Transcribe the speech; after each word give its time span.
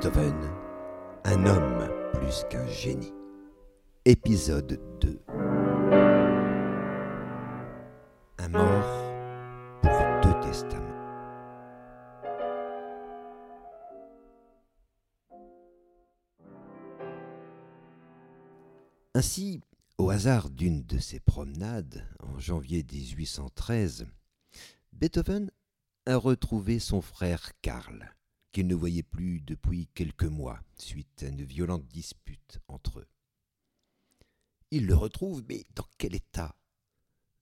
Beethoven, 0.00 0.50
un 1.24 1.44
homme 1.44 1.90
plus 2.14 2.46
qu'un 2.48 2.66
génie. 2.66 3.12
Épisode 4.06 4.80
2 5.02 5.20
Un 8.38 8.48
mort 8.48 9.12
pour 9.82 10.00
deux 10.22 10.40
testaments. 10.40 10.86
Ainsi, 19.14 19.60
au 19.98 20.08
hasard 20.08 20.48
d'une 20.48 20.82
de 20.86 20.96
ses 20.96 21.20
promenades, 21.20 22.08
en 22.20 22.38
janvier 22.38 22.86
1813, 22.90 24.06
Beethoven 24.94 25.50
a 26.06 26.16
retrouvé 26.16 26.78
son 26.78 27.02
frère 27.02 27.50
Karl, 27.60 28.14
qu'il 28.52 28.66
ne 28.66 28.74
voyait 28.74 29.02
plus 29.02 29.40
depuis 29.40 29.88
quelques 29.94 30.24
mois, 30.24 30.60
suite 30.76 31.22
à 31.22 31.28
une 31.28 31.44
violente 31.44 31.86
dispute 31.88 32.60
entre 32.68 33.00
eux. 33.00 33.06
Il 34.70 34.86
le 34.86 34.94
retrouve, 34.94 35.42
mais 35.48 35.64
dans 35.74 35.86
quel 35.98 36.14
état? 36.14 36.56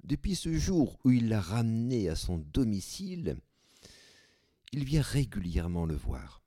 Depuis 0.04 0.36
ce 0.36 0.52
jour 0.56 0.98
où 1.04 1.10
il 1.10 1.28
l'a 1.28 1.40
ramené 1.40 2.08
à 2.08 2.16
son 2.16 2.38
domicile, 2.38 3.38
il 4.72 4.84
vient 4.84 5.02
régulièrement 5.02 5.86
le 5.86 5.96
voir. 5.96 6.42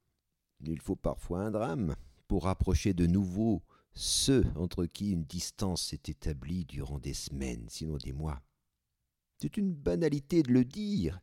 Il 0.63 0.79
faut 0.79 0.95
parfois 0.95 1.41
un 1.41 1.51
drame 1.51 1.95
pour 2.27 2.43
rapprocher 2.43 2.93
de 2.93 3.07
nouveau 3.07 3.63
ceux 3.93 4.45
entre 4.55 4.85
qui 4.85 5.11
une 5.11 5.25
distance 5.25 5.87
s'est 5.87 6.03
établie 6.07 6.65
durant 6.65 6.99
des 6.99 7.13
semaines, 7.13 7.65
sinon 7.69 7.97
des 7.97 8.13
mois. 8.13 8.41
C'est 9.37 9.57
une 9.57 9.73
banalité 9.73 10.43
de 10.43 10.51
le 10.51 10.63
dire, 10.63 11.19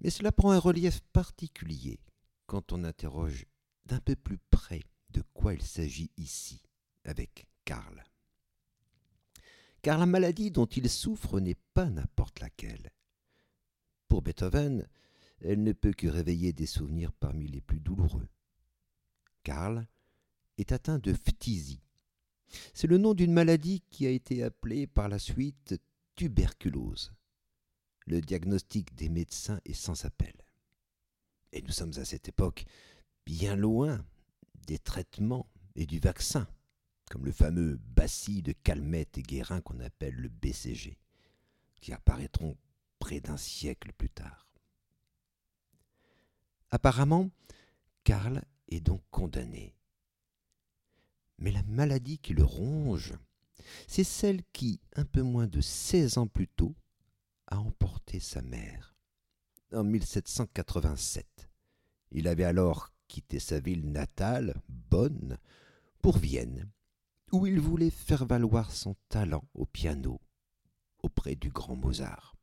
mais 0.00 0.10
cela 0.10 0.30
prend 0.30 0.52
un 0.52 0.58
relief 0.58 1.00
particulier 1.12 1.98
quand 2.50 2.72
on 2.72 2.82
interroge 2.82 3.46
d'un 3.84 4.00
peu 4.00 4.16
plus 4.16 4.38
près 4.50 4.82
de 5.10 5.22
quoi 5.34 5.54
il 5.54 5.62
s'agit 5.62 6.10
ici 6.16 6.60
avec 7.04 7.46
Karl. 7.64 8.02
Car 9.82 9.98
la 9.98 10.06
maladie 10.06 10.50
dont 10.50 10.66
il 10.66 10.90
souffre 10.90 11.38
n'est 11.38 11.60
pas 11.74 11.88
n'importe 11.88 12.40
laquelle. 12.40 12.90
Pour 14.08 14.22
Beethoven, 14.22 14.88
elle 15.40 15.62
ne 15.62 15.72
peut 15.72 15.92
que 15.92 16.08
réveiller 16.08 16.52
des 16.52 16.66
souvenirs 16.66 17.12
parmi 17.12 17.46
les 17.46 17.60
plus 17.60 17.78
douloureux. 17.78 18.26
Karl 19.44 19.86
est 20.58 20.72
atteint 20.72 20.98
de 20.98 21.12
phtisie. 21.12 21.84
C'est 22.74 22.88
le 22.88 22.98
nom 22.98 23.14
d'une 23.14 23.32
maladie 23.32 23.84
qui 23.90 24.06
a 24.06 24.10
été 24.10 24.42
appelée 24.42 24.88
par 24.88 25.08
la 25.08 25.20
suite 25.20 25.80
tuberculose. 26.16 27.12
Le 28.06 28.20
diagnostic 28.20 28.92
des 28.96 29.08
médecins 29.08 29.60
est 29.64 29.72
sans 29.72 30.04
appel. 30.04 30.39
Et 31.52 31.62
nous 31.62 31.72
sommes 31.72 31.92
à 31.96 32.04
cette 32.04 32.28
époque 32.28 32.64
bien 33.26 33.56
loin 33.56 34.04
des 34.66 34.78
traitements 34.78 35.48
et 35.74 35.86
du 35.86 35.98
vaccin, 35.98 36.46
comme 37.10 37.24
le 37.24 37.32
fameux 37.32 37.76
bacille 37.76 38.42
de 38.42 38.52
Calmette 38.52 39.18
et 39.18 39.22
Guérin 39.22 39.60
qu'on 39.60 39.80
appelle 39.80 40.14
le 40.14 40.28
BCG, 40.28 40.96
qui 41.80 41.92
apparaîtront 41.92 42.56
près 42.98 43.20
d'un 43.20 43.36
siècle 43.36 43.92
plus 43.92 44.10
tard. 44.10 44.48
Apparemment, 46.70 47.30
Karl 48.04 48.44
est 48.68 48.80
donc 48.80 49.02
condamné. 49.10 49.74
Mais 51.38 51.50
la 51.50 51.62
maladie 51.64 52.18
qui 52.18 52.34
le 52.34 52.44
ronge, 52.44 53.14
c'est 53.88 54.04
celle 54.04 54.42
qui, 54.52 54.80
un 54.94 55.04
peu 55.04 55.22
moins 55.22 55.46
de 55.46 55.60
seize 55.60 56.18
ans 56.18 56.26
plus 56.26 56.48
tôt, 56.48 56.74
a 57.48 57.58
emporté 57.58 58.20
sa 58.20 58.42
mère 58.42 58.99
en 59.72 59.84
1787. 59.84 61.48
Il 62.12 62.28
avait 62.28 62.44
alors 62.44 62.92
quitté 63.08 63.38
sa 63.38 63.60
ville 63.60 63.90
natale, 63.90 64.60
Bonn, 64.68 65.38
pour 66.02 66.18
Vienne, 66.18 66.70
où 67.32 67.46
il 67.46 67.60
voulait 67.60 67.90
faire 67.90 68.26
valoir 68.26 68.70
son 68.70 68.96
talent 69.08 69.44
au 69.54 69.66
piano 69.66 70.20
auprès 71.02 71.34
du 71.34 71.50
grand 71.50 71.76
Mozart. 71.76 72.36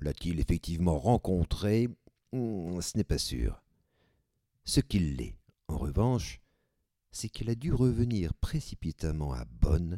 L'a-t-il 0.00 0.40
effectivement 0.40 0.98
rencontré? 0.98 1.88
Hmm, 2.32 2.80
Ce 2.80 2.96
n'est 2.96 3.04
pas 3.04 3.18
sûr. 3.18 3.62
Ce 4.64 4.80
qu'il 4.80 5.16
l'est, 5.16 5.38
en 5.68 5.78
revanche, 5.78 6.40
c'est 7.10 7.28
qu'il 7.28 7.48
a 7.48 7.54
dû 7.54 7.72
revenir 7.72 8.34
précipitamment 8.34 9.32
à 9.32 9.44
Bonn 9.44 9.96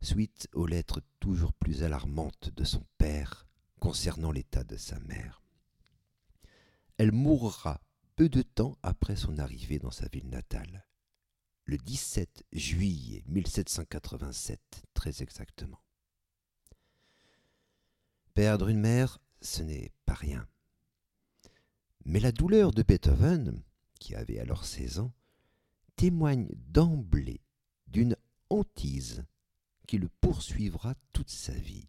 suite 0.00 0.48
aux 0.52 0.66
lettres 0.66 1.02
toujours 1.20 1.52
plus 1.52 1.82
alarmantes 1.82 2.50
de 2.54 2.64
son 2.64 2.82
père 2.98 3.46
concernant 3.78 4.32
l'état 4.32 4.64
de 4.64 4.76
sa 4.76 4.98
mère. 5.00 5.42
Elle 6.98 7.12
mourra 7.12 7.82
peu 8.16 8.30
de 8.30 8.40
temps 8.40 8.78
après 8.82 9.16
son 9.16 9.38
arrivée 9.38 9.78
dans 9.78 9.90
sa 9.90 10.08
ville 10.08 10.30
natale, 10.30 10.86
le 11.64 11.76
17 11.76 12.44
juillet 12.52 13.22
1787 13.26 14.60
très 14.94 15.22
exactement. 15.22 15.82
Perdre 18.32 18.68
une 18.68 18.80
mère, 18.80 19.18
ce 19.42 19.62
n'est 19.62 19.92
pas 20.06 20.14
rien. 20.14 20.48
Mais 22.06 22.20
la 22.20 22.32
douleur 22.32 22.70
de 22.70 22.82
Beethoven, 22.82 23.62
qui 23.98 24.14
avait 24.14 24.38
alors 24.38 24.64
16 24.64 25.00
ans, 25.00 25.12
témoigne 25.96 26.48
d'emblée 26.54 27.42
d'une 27.88 28.16
hantise 28.48 29.24
qui 29.86 29.98
le 29.98 30.08
poursuivra 30.08 30.94
toute 31.12 31.30
sa 31.30 31.52
vie. 31.52 31.88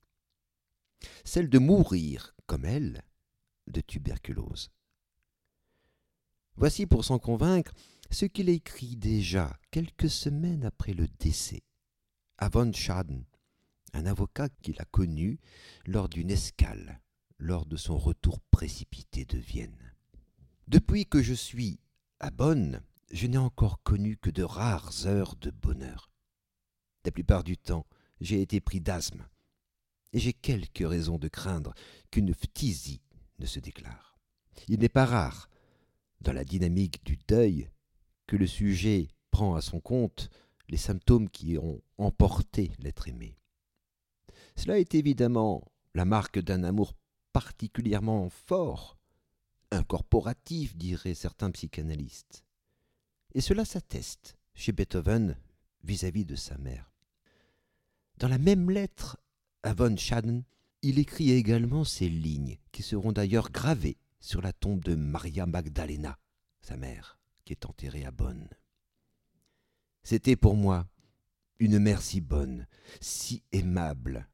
Celle 1.24 1.50
de 1.50 1.60
mourir, 1.60 2.36
comme 2.46 2.66
elle, 2.66 3.04
de 3.68 3.82
tuberculose. 3.82 4.72
Voici 6.58 6.88
pour 6.88 7.06
s'en 7.06 7.20
convaincre 7.20 7.72
ce 8.10 8.26
qu'il 8.26 8.50
écrit 8.50 8.96
déjà 8.96 9.56
quelques 9.70 10.10
semaines 10.10 10.66
après 10.66 10.94
le 10.94 11.08
décès 11.20 11.62
à 12.40 12.50
von 12.50 12.72
Schaden, 12.74 13.26
un 13.94 14.06
avocat 14.08 14.50
qu'il 14.64 14.80
a 14.80 14.86
connu 14.86 15.40
lors 15.86 16.10
d'une 16.10 16.32
escale, 16.32 17.00
lors 17.38 17.68
de 17.68 17.78
son 17.78 17.98
retour 17.98 18.40
précipité 18.52 19.24
de 19.26 19.38
Vienne. 19.38 19.94
Depuis 20.68 21.06
que 21.06 21.22
je 21.22 21.34
suis 21.34 21.80
à 22.20 22.32
Bonn, 22.32 22.82
je 23.12 23.28
n'ai 23.28 23.38
encore 23.38 23.82
connu 23.84 24.18
que 24.18 24.32
de 24.32 24.44
rares 24.44 25.06
heures 25.06 25.36
de 25.36 25.52
bonheur. 25.52 26.12
La 27.06 27.12
plupart 27.12 27.44
du 27.44 27.58
temps, 27.58 27.86
j'ai 28.20 28.42
été 28.42 28.62
pris 28.62 28.82
d'asthme, 28.82 29.28
et 30.12 30.20
j'ai 30.20 30.34
quelques 30.34 30.88
raisons 30.88 31.20
de 31.20 31.28
craindre 31.28 31.74
qu'une 32.12 32.34
phtisie 32.34 33.02
ne 33.38 33.46
se 33.46 33.60
déclare. 33.60 34.20
Il 34.68 34.80
n'est 34.80 34.90
pas 34.90 35.06
rare 35.06 35.50
dans 36.22 36.34
la 36.34 36.44
dynamique 36.44 37.04
du 37.06 37.18
deuil 37.28 37.70
que 38.26 38.36
le 38.36 38.48
sujet 38.48 39.08
prend 39.32 39.56
à 39.56 39.62
son 39.62 39.80
compte 39.80 40.30
les 40.70 40.78
symptômes 40.78 41.30
qui 41.30 41.58
ont 41.58 41.82
emporté 41.98 42.72
l'être 42.80 43.08
aimé. 43.08 43.38
Cela 44.56 44.80
est 44.80 44.96
évidemment 44.96 45.64
la 45.94 46.06
marque 46.06 46.40
d'un 46.40 46.64
amour 46.64 46.94
particulièrement 47.32 48.30
fort, 48.30 48.98
incorporatif, 49.72 50.76
diraient 50.76 51.14
certains 51.14 51.52
psychanalystes. 51.52 52.44
Et 53.34 53.42
cela 53.42 53.66
s'atteste 53.66 54.38
chez 54.56 54.72
Beethoven 54.72 55.38
vis-à-vis 55.84 56.26
de 56.26 56.36
sa 56.36 56.58
mère. 56.58 56.92
Dans 58.18 58.28
la 58.28 58.40
même 58.40 58.72
lettre 58.72 59.18
à 59.64 59.74
von 59.74 59.96
Schaden, 59.96 60.44
il 60.82 61.00
écrit 61.00 61.32
également 61.32 61.84
ces 61.84 62.10
lignes, 62.10 62.58
qui 62.72 62.82
seront 62.82 63.12
d'ailleurs 63.12 63.52
gravées 63.52 63.98
sur 64.20 64.42
la 64.42 64.54
tombe 64.54 64.84
de 64.84 64.96
Maria 64.96 65.46
Magdalena, 65.46 66.20
sa 66.62 66.78
mère, 66.78 67.20
qui 67.46 67.54
est 67.54 67.66
enterrée 67.66 68.06
à 68.06 68.12
Bonn. 68.12 68.50
C'était 70.04 70.36
pour 70.36 70.56
moi 70.56 70.88
une 71.60 71.80
mère 71.80 72.02
si 72.02 72.22
bonne, 72.22 72.68
si 73.02 73.44
aimable, 73.52 74.30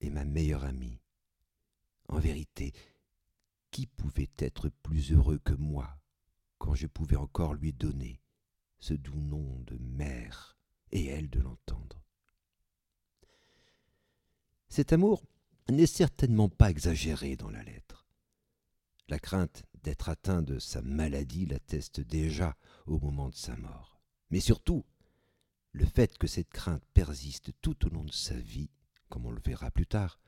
et 0.00 0.10
ma 0.10 0.24
meilleure 0.24 0.64
amie. 0.64 1.00
En 2.08 2.18
vérité, 2.18 2.72
qui 3.70 3.86
pouvait 3.86 4.30
être 4.38 4.68
plus 4.68 5.12
heureux 5.12 5.38
que 5.38 5.54
moi 5.54 5.98
quand 6.58 6.74
je 6.74 6.86
pouvais 6.86 7.16
encore 7.16 7.54
lui 7.54 7.72
donner 7.72 8.20
ce 8.78 8.94
doux 8.94 9.18
nom 9.18 9.60
de 9.60 9.76
mère 9.78 10.56
et 10.90 11.06
elle 11.06 11.30
de 11.30 11.40
l'entendre? 11.40 12.02
Cet 14.68 14.92
amour 14.92 15.22
n'est 15.68 15.86
certainement 15.86 16.48
pas 16.48 16.70
exagéré 16.70 17.36
dans 17.36 17.50
la 17.50 17.62
lettre. 17.62 18.01
La 19.12 19.18
crainte 19.18 19.64
d'être 19.82 20.08
atteint 20.08 20.40
de 20.40 20.58
sa 20.58 20.80
maladie 20.80 21.44
l'atteste 21.44 22.00
déjà 22.00 22.56
au 22.86 22.98
moment 22.98 23.28
de 23.28 23.34
sa 23.34 23.54
mort. 23.56 24.00
Mais 24.30 24.40
surtout, 24.40 24.86
le 25.72 25.84
fait 25.84 26.16
que 26.16 26.26
cette 26.26 26.48
crainte 26.48 26.82
persiste 26.94 27.50
tout 27.60 27.84
au 27.84 27.90
long 27.90 28.04
de 28.04 28.10
sa 28.10 28.36
vie, 28.36 28.70
comme 29.10 29.26
on 29.26 29.30
le 29.30 29.42
verra 29.44 29.70
plus 29.70 29.86
tard, 29.86 30.18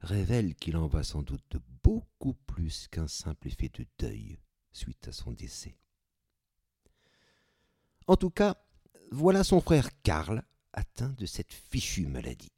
révèle 0.00 0.54
qu'il 0.54 0.78
en 0.78 0.86
va 0.86 1.02
sans 1.02 1.22
doute 1.22 1.44
de 1.50 1.60
beaucoup 1.82 2.32
plus 2.32 2.88
qu'un 2.88 3.06
simple 3.06 3.48
effet 3.48 3.68
de 3.68 3.84
deuil 3.98 4.38
suite 4.72 5.08
à 5.08 5.12
son 5.12 5.32
décès. 5.32 5.76
En 8.06 8.16
tout 8.16 8.30
cas, 8.30 8.56
voilà 9.12 9.44
son 9.44 9.60
frère 9.60 9.90
Karl 10.02 10.42
atteint 10.72 11.12
de 11.18 11.26
cette 11.26 11.52
fichue 11.52 12.06
maladie. 12.06 12.56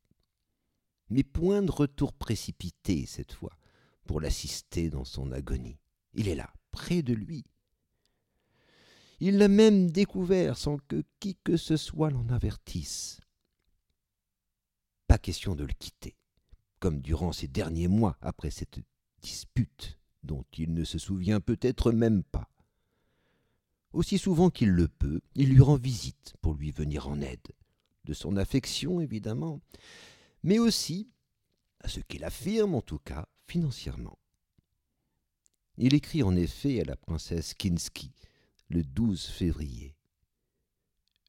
Mais 1.11 1.25
point 1.25 1.63
de 1.63 1.73
retour 1.73 2.13
précipité 2.13 3.07
cette 3.07 3.33
fois 3.33 3.59
pour 4.09 4.21
l'assister 4.23 4.89
dans 4.89 5.05
son 5.05 5.31
agonie. 5.33 5.79
Il 6.15 6.29
est 6.29 6.35
là, 6.35 6.51
près 6.73 7.03
de 7.03 7.13
lui. 7.13 7.45
Il 9.21 9.37
l'a 9.37 9.49
même 9.49 9.91
découvert 9.91 10.57
sans 10.57 10.79
que 10.79 11.05
qui 11.21 11.37
que 11.45 11.59
ce 11.59 11.77
soit 11.77 12.11
l'en 12.11 12.27
avertisse. 12.31 13.21
Pas 15.07 15.19
question 15.19 15.55
de 15.55 15.65
le 15.65 15.75
quitter, 15.75 16.17
comme 16.81 17.03
durant 17.03 17.33
ces 17.33 17.49
derniers 17.49 17.87
mois 17.87 18.17
après 18.23 18.51
cette 18.51 18.81
dispute 19.21 19.99
dont 20.23 20.45
il 20.57 20.73
ne 20.73 20.85
se 20.85 20.99
souvient 20.99 21.41
peut-être 21.41 21.93
même 21.93 22.23
pas. 22.23 22.49
Aussi 23.93 24.17
souvent 24.17 24.49
qu'il 24.49 24.71
le 24.71 24.89
peut, 24.89 25.21
il 25.35 25.51
lui 25.51 25.61
rend 25.61 25.77
visite 25.77 26.35
pour 26.41 26.55
lui 26.55 26.71
venir 26.71 27.09
en 27.09 27.21
aide, 27.21 27.49
de 28.05 28.15
son 28.15 28.39
affection 28.39 29.01
évidemment, 29.01 29.61
mais 30.43 30.59
aussi, 30.59 31.11
à 31.81 31.89
ce 31.89 32.01
qu'il 32.01 32.25
affirme 32.25 32.75
en 32.75 32.83
tout 32.83 32.99
cas, 32.99 33.29
financièrement. 33.49 34.19
Il 35.79 35.95
écrit 35.95 36.23
en 36.23 36.37
effet 36.37 36.81
à 36.81 36.85
la 36.85 36.97
princesse 36.97 37.55
Kinski 37.55 38.13
le 38.69 38.83
12 38.83 39.27
février. 39.27 39.95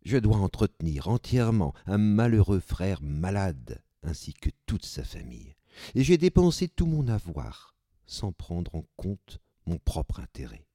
Je 0.03 0.17
dois 0.17 0.37
entretenir 0.37 1.07
entièrement 1.07 1.73
un 1.85 1.97
malheureux 1.97 2.59
frère 2.59 3.01
malade, 3.01 3.81
ainsi 4.03 4.33
que 4.33 4.49
toute 4.65 4.85
sa 4.85 5.03
famille, 5.03 5.55
et 5.95 6.03
j'ai 6.03 6.17
dépensé 6.17 6.67
tout 6.67 6.85
mon 6.85 7.07
avoir, 7.07 7.75
sans 8.05 8.31
prendre 8.31 8.75
en 8.75 8.83
compte 8.95 9.39
mon 9.65 9.77
propre 9.77 10.19
intérêt. 10.19 10.65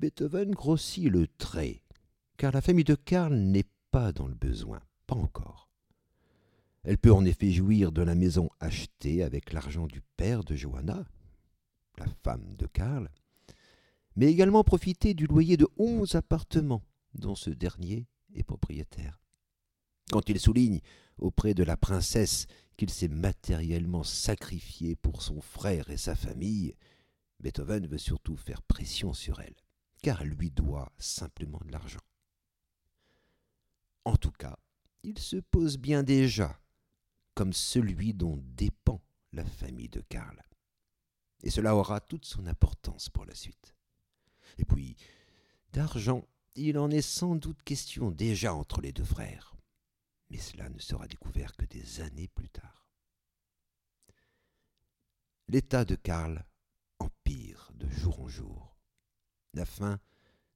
Beethoven 0.00 0.50
grossit 0.50 1.08
le 1.08 1.28
trait, 1.28 1.82
car 2.36 2.52
la 2.52 2.60
famille 2.60 2.84
de 2.84 2.96
Karl 2.96 3.34
n'est 3.34 3.68
pas 3.90 4.12
dans 4.12 4.26
le 4.26 4.34
besoin, 4.34 4.82
pas 5.06 5.14
encore. 5.14 5.63
Elle 6.84 6.98
peut 6.98 7.12
en 7.12 7.24
effet 7.24 7.50
jouir 7.50 7.92
de 7.92 8.02
la 8.02 8.14
maison 8.14 8.50
achetée 8.60 9.22
avec 9.22 9.54
l'argent 9.54 9.86
du 9.86 10.02
père 10.18 10.44
de 10.44 10.54
Johanna, 10.54 11.06
la 11.96 12.06
femme 12.22 12.54
de 12.56 12.66
Karl, 12.66 13.10
mais 14.16 14.26
également 14.26 14.64
profiter 14.64 15.14
du 15.14 15.26
loyer 15.26 15.56
de 15.56 15.66
onze 15.78 16.14
appartements 16.14 16.84
dont 17.14 17.34
ce 17.34 17.48
dernier 17.48 18.06
est 18.34 18.42
propriétaire. 18.42 19.18
Quand 20.10 20.28
il 20.28 20.38
souligne 20.38 20.80
auprès 21.16 21.54
de 21.54 21.64
la 21.64 21.78
princesse 21.78 22.46
qu'il 22.76 22.90
s'est 22.90 23.08
matériellement 23.08 24.02
sacrifié 24.02 24.94
pour 24.94 25.22
son 25.22 25.40
frère 25.40 25.88
et 25.88 25.96
sa 25.96 26.14
famille, 26.14 26.74
Beethoven 27.40 27.86
veut 27.86 27.98
surtout 27.98 28.36
faire 28.36 28.62
pression 28.62 29.14
sur 29.14 29.40
elle, 29.40 29.56
car 30.02 30.20
elle 30.20 30.28
lui 30.28 30.50
doit 30.50 30.92
simplement 30.98 31.60
de 31.64 31.72
l'argent. 31.72 32.00
En 34.04 34.16
tout 34.16 34.32
cas, 34.32 34.58
il 35.02 35.18
se 35.18 35.36
pose 35.36 35.78
bien 35.78 36.02
déjà 36.02 36.58
comme 37.34 37.52
celui 37.52 38.14
dont 38.14 38.40
dépend 38.56 39.02
la 39.32 39.44
famille 39.44 39.88
de 39.88 40.00
Karl. 40.00 40.42
Et 41.42 41.50
cela 41.50 41.76
aura 41.76 42.00
toute 42.00 42.24
son 42.24 42.46
importance 42.46 43.10
pour 43.10 43.26
la 43.26 43.34
suite. 43.34 43.74
Et 44.58 44.64
puis, 44.64 44.96
d'argent, 45.72 46.26
il 46.54 46.78
en 46.78 46.90
est 46.90 47.02
sans 47.02 47.34
doute 47.34 47.62
question 47.64 48.10
déjà 48.10 48.54
entre 48.54 48.80
les 48.80 48.92
deux 48.92 49.04
frères 49.04 49.54
mais 50.30 50.38
cela 50.38 50.68
ne 50.68 50.78
sera 50.78 51.06
découvert 51.06 51.54
que 51.54 51.64
des 51.64 52.00
années 52.00 52.28
plus 52.28 52.48
tard. 52.48 52.88
L'état 55.48 55.84
de 55.84 55.94
Karl 55.94 56.44
empire 56.98 57.70
de 57.74 57.88
jour 57.88 58.20
en 58.20 58.28
jour. 58.28 58.76
La 59.52 59.64
fin 59.64 60.00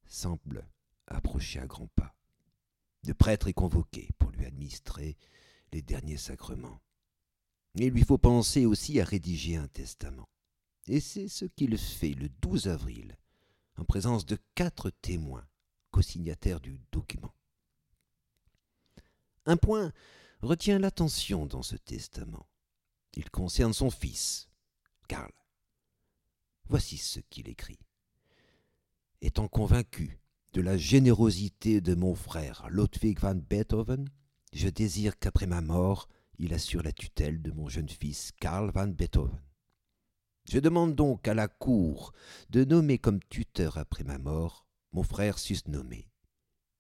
semble 0.06 0.66
approcher 1.06 1.60
à 1.60 1.66
grands 1.66 1.88
pas. 1.94 2.16
Le 3.06 3.14
prêtre 3.14 3.48
est 3.48 3.52
convoqué 3.52 4.08
pour 4.19 4.31
lui 4.31 4.46
administrer 4.46 5.16
les 5.73 5.82
derniers 5.82 6.17
sacrements. 6.17 6.81
Il 7.75 7.91
lui 7.91 8.05
faut 8.05 8.19
penser 8.19 8.67
aussi 8.67 9.00
à 9.00 9.05
rédiger 9.05 9.56
un 9.56 9.69
testament. 9.69 10.29
Et 10.87 11.00
c'est 11.00 11.29
ce 11.29 11.44
qu'il 11.44 11.76
fait 11.76 12.15
le 12.15 12.29
12 12.29 12.69
avril, 12.69 13.17
en 13.76 13.85
présence 13.85 14.26
de 14.26 14.38
quatre 14.55 14.91
témoins, 14.91 15.47
co-signataires 15.91 16.61
du 16.61 16.81
document. 16.91 17.35
Un 19.44 19.56
point 19.56 19.93
retient 20.41 20.79
l'attention 20.79 21.47
dans 21.47 21.62
ce 21.62 21.76
testament. 21.76 22.49
Il 23.15 23.31
concerne 23.31 23.73
son 23.73 23.91
fils, 23.91 24.49
Karl. 25.09 25.32
Voici 26.67 26.99
ce 26.99 27.20
qu'il 27.20 27.49
écrit. 27.49 27.79
Étant 29.20 29.49
convaincu 29.49 30.20
de 30.53 30.61
la 30.61 30.76
générosité 30.76 31.81
de 31.81 31.94
mon 31.94 32.15
frère 32.15 32.69
Ludwig 32.70 33.19
van 33.19 33.35
Beethoven, 33.35 34.09
je 34.52 34.68
désire 34.68 35.18
qu'après 35.18 35.46
ma 35.46 35.60
mort, 35.60 36.08
il 36.38 36.54
assure 36.54 36.82
la 36.82 36.92
tutelle 36.92 37.42
de 37.42 37.50
mon 37.50 37.68
jeune 37.68 37.88
fils 37.88 38.32
Karl 38.40 38.70
van 38.70 38.88
Beethoven. 38.88 39.42
Je 40.44 40.58
demande 40.58 40.94
donc 40.94 41.28
à 41.28 41.34
la 41.34 41.48
cour 41.48 42.12
de 42.50 42.64
nommer 42.64 42.98
comme 42.98 43.20
tuteur 43.28 43.76
après 43.76 44.04
ma 44.04 44.18
mort 44.18 44.66
mon 44.92 45.02
frère 45.02 45.38
susnommé, 45.38 46.08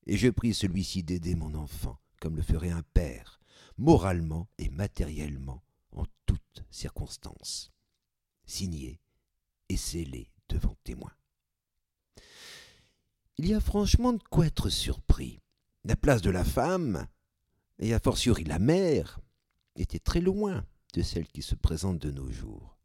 et 0.06 0.16
je 0.16 0.28
prie 0.28 0.54
celui-ci 0.54 1.02
d'aider 1.02 1.34
mon 1.34 1.54
enfant 1.54 1.98
comme 2.20 2.36
le 2.36 2.42
ferait 2.42 2.70
un 2.70 2.82
père, 2.94 3.40
moralement 3.76 4.48
et 4.58 4.70
matériellement, 4.70 5.62
en 5.92 6.04
toutes 6.26 6.64
circonstances. 6.70 7.70
Signé 8.44 9.00
et 9.68 9.76
scellé 9.76 10.32
devant 10.48 10.76
témoin. 10.84 11.12
Il 13.36 13.46
y 13.46 13.54
a 13.54 13.60
franchement 13.60 14.12
de 14.12 14.22
quoi 14.30 14.46
être 14.46 14.68
surpris. 14.70 15.40
La 15.84 15.94
place 15.94 16.22
de 16.22 16.30
la 16.30 16.44
femme, 16.44 17.06
et 17.78 17.94
a 17.94 17.98
fortiori 18.00 18.44
la 18.44 18.58
mère, 18.58 19.20
était 19.76 19.98
très 19.98 20.20
loin 20.20 20.66
de 20.94 21.02
celle 21.02 21.28
qui 21.28 21.42
se 21.42 21.54
présente 21.54 21.98
de 21.98 22.10
nos 22.10 22.30
jours. 22.30 22.78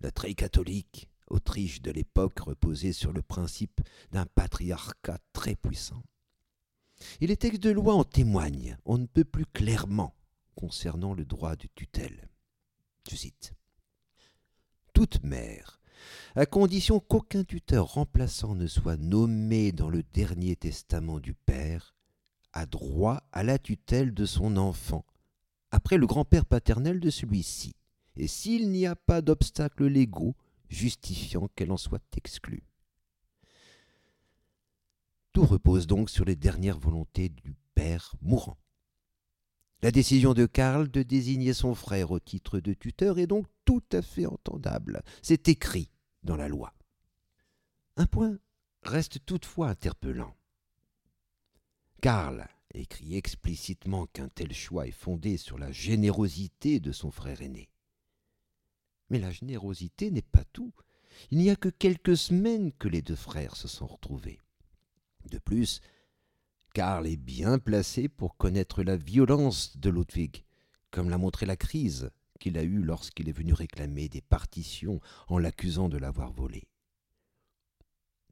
La 0.00 0.10
très 0.10 0.34
catholique 0.34 1.08
Autriche 1.32 1.80
de 1.80 1.90
l'époque 1.90 2.40
reposait 2.40 2.92
sur 2.92 3.10
le 3.10 3.22
principe 3.22 3.80
d'un 4.10 4.26
patriarcat 4.26 5.18
très 5.32 5.54
puissant. 5.54 6.02
Et 7.22 7.26
les 7.26 7.38
textes 7.38 7.62
de 7.62 7.70
loi 7.70 7.94
en 7.94 8.04
témoignent, 8.04 8.76
on 8.84 8.98
ne 8.98 9.06
peut 9.06 9.24
plus 9.24 9.46
clairement 9.46 10.14
concernant 10.54 11.14
le 11.14 11.24
droit 11.24 11.56
de 11.56 11.68
tutelle. 11.74 12.28
Je 13.10 13.16
cite 13.16 13.54
Toute 14.92 15.22
mère, 15.22 15.80
à 16.34 16.44
condition 16.44 17.00
qu'aucun 17.00 17.44
tuteur 17.44 17.94
remplaçant 17.94 18.54
ne 18.54 18.66
soit 18.66 18.98
nommé 18.98 19.72
dans 19.72 19.88
le 19.88 20.02
dernier 20.02 20.54
testament 20.54 21.18
du 21.18 21.32
père, 21.32 21.96
a 22.52 22.66
droit 22.66 23.22
à 23.32 23.42
la 23.42 23.58
tutelle 23.58 24.14
de 24.14 24.26
son 24.26 24.56
enfant, 24.56 25.04
après 25.70 25.96
le 25.96 26.06
grand-père 26.06 26.44
paternel 26.44 27.00
de 27.00 27.10
celui-ci, 27.10 27.74
et 28.16 28.26
s'il 28.26 28.70
n'y 28.70 28.86
a 28.86 28.96
pas 28.96 29.22
d'obstacles 29.22 29.86
légaux 29.86 30.36
justifiant 30.68 31.48
qu'elle 31.54 31.72
en 31.72 31.76
soit 31.76 32.02
exclue. 32.16 32.64
Tout 35.32 35.44
repose 35.44 35.86
donc 35.86 36.10
sur 36.10 36.24
les 36.24 36.36
dernières 36.36 36.78
volontés 36.78 37.30
du 37.30 37.54
père 37.74 38.14
mourant. 38.20 38.58
La 39.82 39.90
décision 39.90 40.34
de 40.34 40.46
Karl 40.46 40.90
de 40.90 41.02
désigner 41.02 41.54
son 41.54 41.74
frère 41.74 42.10
au 42.10 42.20
titre 42.20 42.60
de 42.60 42.72
tuteur 42.72 43.18
est 43.18 43.26
donc 43.26 43.46
tout 43.64 43.82
à 43.92 44.02
fait 44.02 44.26
entendable. 44.26 45.02
C'est 45.22 45.48
écrit 45.48 45.90
dans 46.22 46.36
la 46.36 46.48
loi. 46.48 46.72
Un 47.96 48.06
point 48.06 48.38
reste 48.82 49.24
toutefois 49.26 49.70
interpellant. 49.70 50.36
Karl 52.02 52.48
écrit 52.74 53.14
explicitement 53.14 54.06
qu'un 54.06 54.28
tel 54.28 54.52
choix 54.52 54.88
est 54.88 54.90
fondé 54.90 55.36
sur 55.36 55.56
la 55.56 55.70
générosité 55.70 56.80
de 56.80 56.90
son 56.90 57.12
frère 57.12 57.42
aîné. 57.42 57.70
Mais 59.08 59.20
la 59.20 59.30
générosité 59.30 60.10
n'est 60.10 60.20
pas 60.20 60.42
tout. 60.52 60.72
Il 61.30 61.38
n'y 61.38 61.48
a 61.48 61.54
que 61.54 61.68
quelques 61.68 62.16
semaines 62.16 62.72
que 62.72 62.88
les 62.88 63.02
deux 63.02 63.14
frères 63.14 63.54
se 63.54 63.68
sont 63.68 63.86
retrouvés. 63.86 64.40
De 65.30 65.38
plus, 65.38 65.80
Karl 66.74 67.06
est 67.06 67.16
bien 67.16 67.60
placé 67.60 68.08
pour 68.08 68.36
connaître 68.36 68.82
la 68.82 68.96
violence 68.96 69.76
de 69.76 69.88
Ludwig, 69.88 70.44
comme 70.90 71.08
l'a 71.08 71.18
montré 71.18 71.46
la 71.46 71.56
crise 71.56 72.10
qu'il 72.40 72.58
a 72.58 72.64
eue 72.64 72.82
lorsqu'il 72.82 73.28
est 73.28 73.38
venu 73.38 73.52
réclamer 73.52 74.08
des 74.08 74.22
partitions 74.22 75.00
en 75.28 75.38
l'accusant 75.38 75.88
de 75.88 75.98
l'avoir 75.98 76.32
volé. 76.32 76.64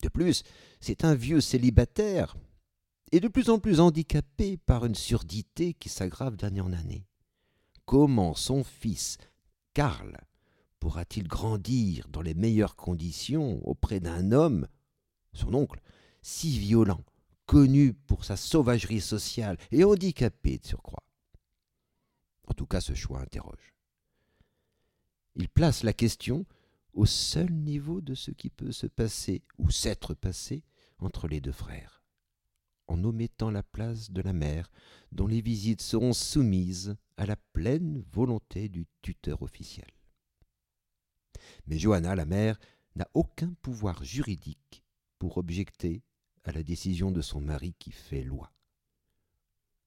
De 0.02 0.08
plus, 0.08 0.42
c'est 0.80 1.04
un 1.04 1.14
vieux 1.14 1.40
célibataire, 1.40 2.36
et 3.12 3.20
de 3.20 3.28
plus 3.28 3.50
en 3.50 3.58
plus 3.58 3.80
handicapé 3.80 4.56
par 4.56 4.84
une 4.84 4.94
surdité 4.94 5.74
qui 5.74 5.88
s'aggrave 5.88 6.36
d'année 6.36 6.60
en 6.60 6.72
année. 6.72 7.06
Comment 7.84 8.34
son 8.34 8.62
fils, 8.62 9.18
Karl, 9.74 10.16
pourra-t-il 10.78 11.26
grandir 11.26 12.08
dans 12.08 12.22
les 12.22 12.34
meilleures 12.34 12.76
conditions 12.76 13.66
auprès 13.66 14.00
d'un 14.00 14.32
homme, 14.32 14.68
son 15.32 15.54
oncle, 15.54 15.80
si 16.22 16.58
violent, 16.58 17.04
connu 17.46 17.94
pour 17.94 18.24
sa 18.24 18.36
sauvagerie 18.36 19.00
sociale 19.00 19.58
et 19.72 19.84
handicapé 19.84 20.58
de 20.58 20.66
surcroît? 20.66 21.02
En 22.46 22.54
tout 22.54 22.66
cas, 22.66 22.80
ce 22.80 22.94
choix 22.94 23.20
interroge. 23.20 23.74
Il 25.36 25.48
place 25.48 25.82
la 25.82 25.92
question 25.92 26.46
au 26.92 27.06
seul 27.06 27.50
niveau 27.52 28.00
de 28.00 28.14
ce 28.14 28.30
qui 28.30 28.50
peut 28.50 28.72
se 28.72 28.86
passer 28.86 29.42
ou 29.58 29.70
s'être 29.70 30.14
passé 30.14 30.64
entre 30.98 31.28
les 31.28 31.40
deux 31.40 31.52
frères, 31.52 31.99
en 32.90 33.04
omettant 33.04 33.50
la 33.50 33.62
place 33.62 34.10
de 34.10 34.20
la 34.20 34.32
mère, 34.32 34.70
dont 35.12 35.26
les 35.26 35.40
visites 35.40 35.80
seront 35.80 36.12
soumises 36.12 36.96
à 37.16 37.24
la 37.24 37.36
pleine 37.36 38.02
volonté 38.12 38.68
du 38.68 38.86
tuteur 39.00 39.42
officiel. 39.42 39.90
Mais 41.66 41.78
Johanna, 41.78 42.16
la 42.16 42.26
mère, 42.26 42.58
n'a 42.96 43.08
aucun 43.14 43.54
pouvoir 43.62 44.02
juridique 44.02 44.82
pour 45.18 45.38
objecter 45.38 46.02
à 46.44 46.52
la 46.52 46.62
décision 46.62 47.12
de 47.12 47.20
son 47.20 47.40
mari 47.40 47.74
qui 47.78 47.92
fait 47.92 48.24
loi. 48.24 48.52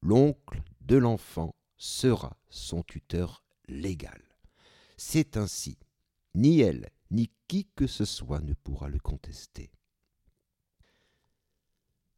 L'oncle 0.02 0.64
de 0.82 0.96
l'enfant 0.96 1.56
sera 1.78 2.38
son 2.50 2.84
tuteur 2.84 3.44
légal. 3.68 4.22
C'est 4.96 5.36
ainsi. 5.36 5.78
Ni 6.36 6.62
elle, 6.62 6.90
ni 7.12 7.32
qui 7.48 7.68
que 7.76 7.88
ce 7.88 8.06
soit 8.06 8.42
ne 8.42 8.54
pourra 8.54 8.88
le 8.88 9.00
contester. 9.00 9.72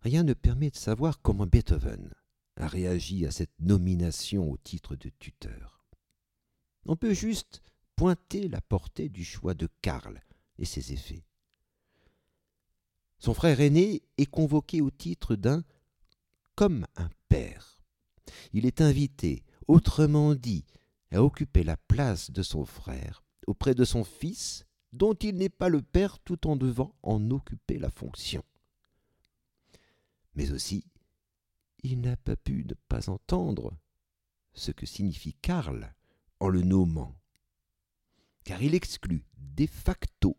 Rien 0.06 0.22
ne 0.22 0.34
permet 0.34 0.70
de 0.70 0.76
savoir 0.76 1.20
comment 1.20 1.48
Beethoven 1.48 2.14
a 2.58 2.68
réagi 2.68 3.26
à 3.26 3.32
cette 3.32 3.60
nomination 3.60 4.52
au 4.52 4.56
titre 4.56 4.96
de 4.96 5.10
tuteur. 5.10 5.84
On 6.86 6.96
peut 6.96 7.16
juste 7.16 7.64
pointer 7.96 8.48
la 8.48 8.62
portée 8.62 9.10
du 9.10 9.26
choix 9.26 9.56
de 9.56 9.68
Karl 9.82 10.22
et 10.60 10.66
ses 10.66 10.94
effets. 10.94 11.26
Son 13.18 13.34
frère 13.34 13.60
aîné 13.60 14.04
est 14.20 14.28
convoqué 14.28 14.80
au 14.80 14.92
titre 14.92 15.36
d'un 15.36 15.64
comme 16.54 16.86
un 16.98 17.10
père. 17.28 17.82
Il 18.54 18.68
est 18.68 18.82
invité, 18.82 19.44
autrement 19.68 20.36
dit, 20.36 20.66
à 21.10 21.24
occuper 21.24 21.64
la 21.64 21.78
place 21.78 22.30
de 22.30 22.44
son 22.44 22.64
frère 22.64 23.24
auprès 23.48 23.74
de 23.74 23.84
son 23.84 24.04
fils, 24.04 24.68
dont 24.94 25.16
il 25.16 25.34
n'est 25.38 25.50
pas 25.50 25.70
le 25.70 25.82
père 25.82 26.20
tout 26.20 26.46
en 26.46 26.56
devant 26.56 26.94
en 27.02 27.32
occuper 27.32 27.80
la 27.80 27.90
fonction. 27.90 28.44
Mais 30.36 30.52
aussi, 30.52 30.86
il 31.84 32.02
n'a 32.02 32.18
pas 32.18 32.36
pu 32.36 32.66
ne 32.66 32.74
pas 32.88 33.10
entendre 33.10 33.78
ce 34.54 34.72
que 34.72 34.86
signifie 34.86 35.34
Karl 35.42 35.94
en 36.40 36.50
le 36.50 36.62
nommant, 36.62 37.16
car 38.44 38.62
il 38.62 38.76
exclut 38.76 39.26
de 39.38 39.66
facto 39.66 40.38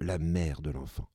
la 0.00 0.18
mère 0.18 0.60
de 0.62 0.70
l'enfant. 0.70 1.08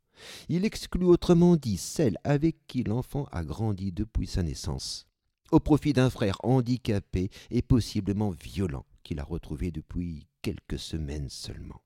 Il 0.50 0.66
exclut 0.66 1.06
autrement 1.06 1.56
dit 1.56 1.78
celle 1.78 2.18
avec 2.24 2.68
qui 2.68 2.84
l'enfant 2.84 3.26
a 3.32 3.44
grandi 3.44 3.92
depuis 3.92 4.28
sa 4.28 4.44
naissance, 4.44 5.08
au 5.52 5.60
profit 5.60 5.94
d'un 5.94 6.10
frère 6.10 6.38
handicapé 6.44 7.30
et 7.50 7.62
possiblement 7.62 8.32
violent 8.32 8.86
qu'il 9.04 9.20
a 9.20 9.24
retrouvé 9.24 9.72
depuis 9.72 10.28
quelques 10.42 10.80
semaines 10.80 11.30
seulement. 11.30 11.82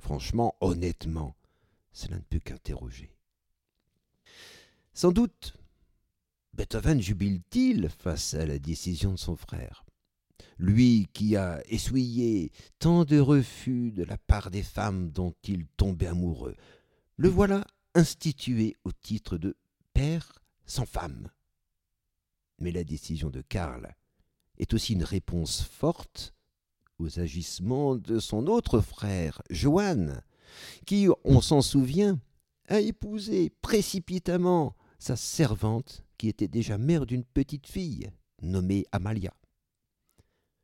Franchement, 0.00 0.56
honnêtement, 0.60 1.36
cela 1.92 2.16
ne 2.16 2.22
peut 2.22 2.40
qu'interroger. 2.40 3.15
Sans 4.96 5.12
doute, 5.12 5.52
Beethoven 6.54 7.02
jubile-t-il 7.02 7.90
face 7.90 8.32
à 8.32 8.46
la 8.46 8.58
décision 8.58 9.12
de 9.12 9.18
son 9.18 9.36
frère? 9.36 9.84
Lui 10.56 11.06
qui 11.12 11.36
a 11.36 11.62
essuyé 11.66 12.50
tant 12.78 13.04
de 13.04 13.18
refus 13.18 13.92
de 13.92 14.04
la 14.04 14.16
part 14.16 14.50
des 14.50 14.62
femmes 14.62 15.10
dont 15.10 15.34
il 15.44 15.66
tombait 15.76 16.06
amoureux, 16.06 16.56
le 17.18 17.28
voilà 17.28 17.66
institué 17.94 18.74
au 18.84 18.90
titre 18.90 19.36
de 19.36 19.54
père 19.92 20.32
sans 20.64 20.86
femme. 20.86 21.28
Mais 22.58 22.72
la 22.72 22.82
décision 22.82 23.28
de 23.28 23.42
Karl 23.42 23.94
est 24.56 24.72
aussi 24.72 24.94
une 24.94 25.04
réponse 25.04 25.60
forte 25.60 26.32
aux 26.98 27.20
agissements 27.20 27.96
de 27.96 28.18
son 28.18 28.46
autre 28.46 28.80
frère, 28.80 29.42
Johann, 29.50 30.22
qui, 30.86 31.06
on 31.22 31.42
s'en 31.42 31.60
souvient, 31.60 32.18
a 32.68 32.80
épousé 32.80 33.50
précipitamment 33.60 34.74
sa 34.98 35.16
servante 35.16 36.04
qui 36.18 36.28
était 36.28 36.48
déjà 36.48 36.78
mère 36.78 37.06
d'une 37.06 37.24
petite 37.24 37.66
fille 37.66 38.10
nommée 38.42 38.86
Amalia. 38.92 39.34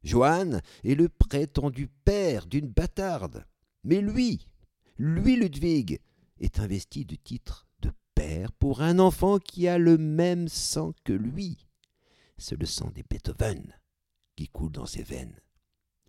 Johann 0.02 0.62
est 0.84 0.94
le 0.94 1.08
prétendu 1.08 1.88
père 2.04 2.46
d'une 2.46 2.68
bâtarde. 2.68 3.46
Mais 3.84 4.00
lui, 4.00 4.48
lui 4.98 5.36
Ludwig, 5.36 6.00
est 6.40 6.58
investi 6.58 7.04
du 7.04 7.18
titre 7.18 7.66
de 7.80 7.92
père 8.14 8.52
pour 8.52 8.82
un 8.82 8.98
enfant 8.98 9.38
qui 9.38 9.68
a 9.68 9.78
le 9.78 9.98
même 9.98 10.48
sang 10.48 10.92
que 11.04 11.12
lui. 11.12 11.68
C'est 12.36 12.58
le 12.58 12.66
sang 12.66 12.90
des 12.90 13.04
Beethoven 13.08 13.72
qui 14.36 14.48
coule 14.48 14.72
dans 14.72 14.86
ses 14.86 15.02
veines. 15.02 15.40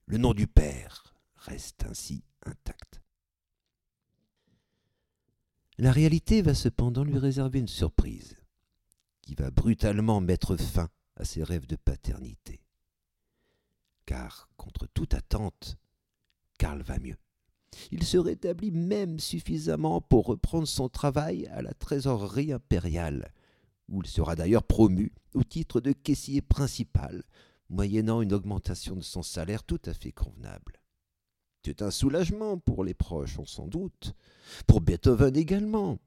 Le 0.05 0.17
nom 0.17 0.33
du 0.33 0.47
père 0.47 1.15
reste 1.35 1.85
ainsi 1.85 2.23
intact. 2.45 3.02
La 5.83 5.91
réalité 5.91 6.41
va 6.41 6.53
cependant 6.53 7.03
lui 7.03 7.17
réserver 7.17 7.59
une 7.59 7.67
surprise 7.67 8.37
qui 9.21 9.35
va 9.35 9.51
brutalement 9.51 10.21
mettre 10.21 10.55
fin 10.55 10.87
à 11.17 11.25
ses 11.25 11.43
rêves 11.43 11.67
de 11.67 11.75
paternité 11.75 12.61
car, 14.05 14.47
contre 14.55 14.87
toute 14.93 15.13
attente, 15.13 15.75
Karl 16.57 16.81
va 16.83 16.99
mieux. 16.99 17.17
Il 17.91 18.05
se 18.05 18.17
rétablit 18.17 18.71
même 18.71 19.19
suffisamment 19.19 19.99
pour 19.99 20.27
reprendre 20.27 20.69
son 20.69 20.87
travail 20.87 21.47
à 21.47 21.61
la 21.61 21.73
trésorerie 21.73 22.53
impériale, 22.53 23.33
où 23.89 24.01
il 24.01 24.07
sera 24.07 24.37
d'ailleurs 24.37 24.63
promu 24.63 25.11
au 25.33 25.43
titre 25.43 25.81
de 25.81 25.91
caissier 25.91 26.41
principal, 26.41 27.25
moyennant 27.69 28.21
une 28.21 28.31
augmentation 28.31 28.95
de 28.95 29.01
son 29.01 29.21
salaire 29.21 29.65
tout 29.65 29.81
à 29.83 29.93
fait 29.93 30.13
convenable. 30.13 30.79
C'est 31.65 31.81
un 31.81 31.91
soulagement 31.91 32.57
pour 32.57 32.83
les 32.83 32.93
proches, 32.93 33.39
on 33.39 33.45
s'en 33.45 33.67
doute, 33.67 34.13
pour 34.67 34.81
Beethoven 34.81 35.35
également. 35.37 35.97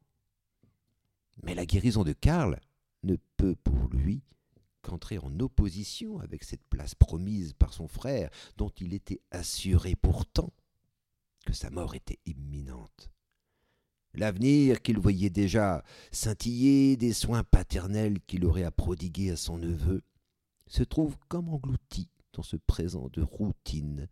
Mais 1.42 1.54
la 1.54 1.64
guérison 1.64 2.04
de 2.04 2.12
Karl 2.12 2.60
ne 3.02 3.16
peut 3.36 3.56
pour 3.56 3.88
lui 3.88 4.22
entrer 4.88 5.18
en 5.18 5.40
opposition 5.40 6.20
avec 6.20 6.44
cette 6.44 6.64
place 6.68 6.94
promise 6.94 7.52
par 7.54 7.72
son 7.72 7.88
frère, 7.88 8.30
dont 8.56 8.70
il 8.80 8.94
était 8.94 9.20
assuré 9.30 9.96
pourtant 9.96 10.52
que 11.44 11.52
sa 11.52 11.70
mort 11.70 11.94
était 11.94 12.20
imminente. 12.26 13.10
L'avenir 14.14 14.82
qu'il 14.82 14.98
voyait 14.98 15.30
déjà 15.30 15.82
scintiller 16.12 16.96
des 16.96 17.12
soins 17.12 17.44
paternels 17.44 18.20
qu'il 18.26 18.44
aurait 18.44 18.64
à 18.64 18.70
prodiguer 18.70 19.30
à 19.30 19.36
son 19.36 19.58
neveu 19.58 20.02
se 20.66 20.82
trouve 20.82 21.16
comme 21.28 21.48
englouti 21.48 22.08
dans 22.32 22.42
ce 22.42 22.56
présent 22.56 23.08
de 23.12 23.22
routine 23.22 24.08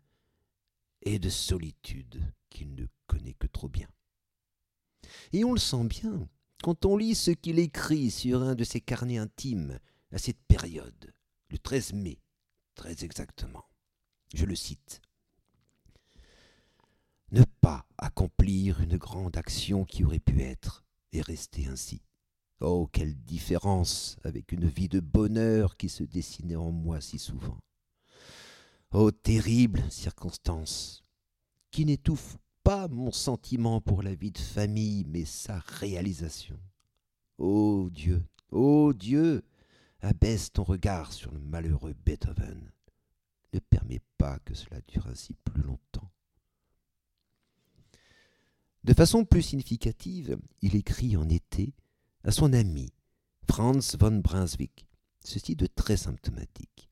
et 1.04 1.18
de 1.18 1.28
solitude 1.28 2.32
qu'il 2.50 2.75
ne 2.75 2.87
connaît 3.06 3.34
que 3.34 3.46
trop 3.46 3.68
bien. 3.68 3.88
Et 5.32 5.44
on 5.44 5.52
le 5.52 5.58
sent 5.58 5.84
bien 5.84 6.28
quand 6.64 6.87
on 6.87 6.96
lit 6.96 7.14
ce 7.14 7.30
qu'il 7.30 7.58
écrit 7.58 8.11
sur 8.11 8.42
un 8.42 8.54
de 8.54 8.64
ses 8.64 8.80
carnets 8.80 9.18
intimes, 9.18 9.78
à 10.12 10.16
cette 10.18 10.40
période, 10.49 11.12
le 11.50 11.58
13 11.58 11.92
mai, 11.92 12.23
très 12.75 13.04
exactement. 13.04 13.64
Je 14.32 14.46
le 14.46 14.54
cite. 14.54 15.02
Ne 17.32 17.42
pas 17.61 17.87
accomplir 17.99 18.80
une 18.80 18.96
grande 18.96 19.37
action 19.37 19.84
qui 19.84 20.04
aurait 20.04 20.20
pu 20.20 20.40
être 20.40 20.84
et 21.12 21.20
rester 21.20 21.66
ainsi. 21.66 22.00
Oh, 22.61 22.88
quelle 22.90 23.14
différence 23.14 24.16
avec 24.25 24.52
une 24.52 24.66
vie 24.66 24.88
de 24.88 25.00
bonheur 25.00 25.76
qui 25.76 25.90
se 25.90 26.02
dessinait 26.02 26.56
en 26.56 26.70
moi 26.70 27.02
si 27.02 27.18
souvent. 27.18 27.58
Oh, 28.93 29.11
terrible 29.11 29.83
circonstance, 29.91 31.03
qui 31.71 31.85
n'étouffe 31.85 32.37
pas 32.62 32.88
mon 32.88 33.12
sentiment 33.12 33.81
pour 33.81 34.03
la 34.03 34.14
vie 34.14 34.31
de 34.31 34.38
famille, 34.38 35.05
mais 35.05 35.25
sa 35.25 35.59
réalisation. 35.59 36.59
Ô 37.38 37.91
Dieu, 37.91 38.25
ô 38.50 38.93
Dieu, 38.93 39.43
abaisse 40.00 40.53
ton 40.53 40.62
regard 40.62 41.12
sur 41.12 41.33
le 41.33 41.41
malheureux 41.41 41.95
Beethoven. 42.05 42.71
Ne 43.53 43.59
permets 43.59 44.03
pas 44.19 44.38
que 44.41 44.55
cela 44.55 44.81
dure 44.88 45.07
ainsi 45.07 45.35
plus 45.45 45.62
longtemps. 45.62 46.11
De 48.85 48.93
façon 48.93 49.25
plus 49.25 49.43
significative, 49.43 50.38
il 50.61 50.76
écrit 50.76 51.17
en 51.17 51.29
été 51.29 51.75
à 52.23 52.31
son 52.31 52.53
ami 52.53 52.93
Franz 53.49 53.97
von 53.99 54.19
Brunswick, 54.19 54.87
ceci 55.25 55.57
de 55.57 55.67
très 55.67 55.97
symptomatique. 55.97 56.91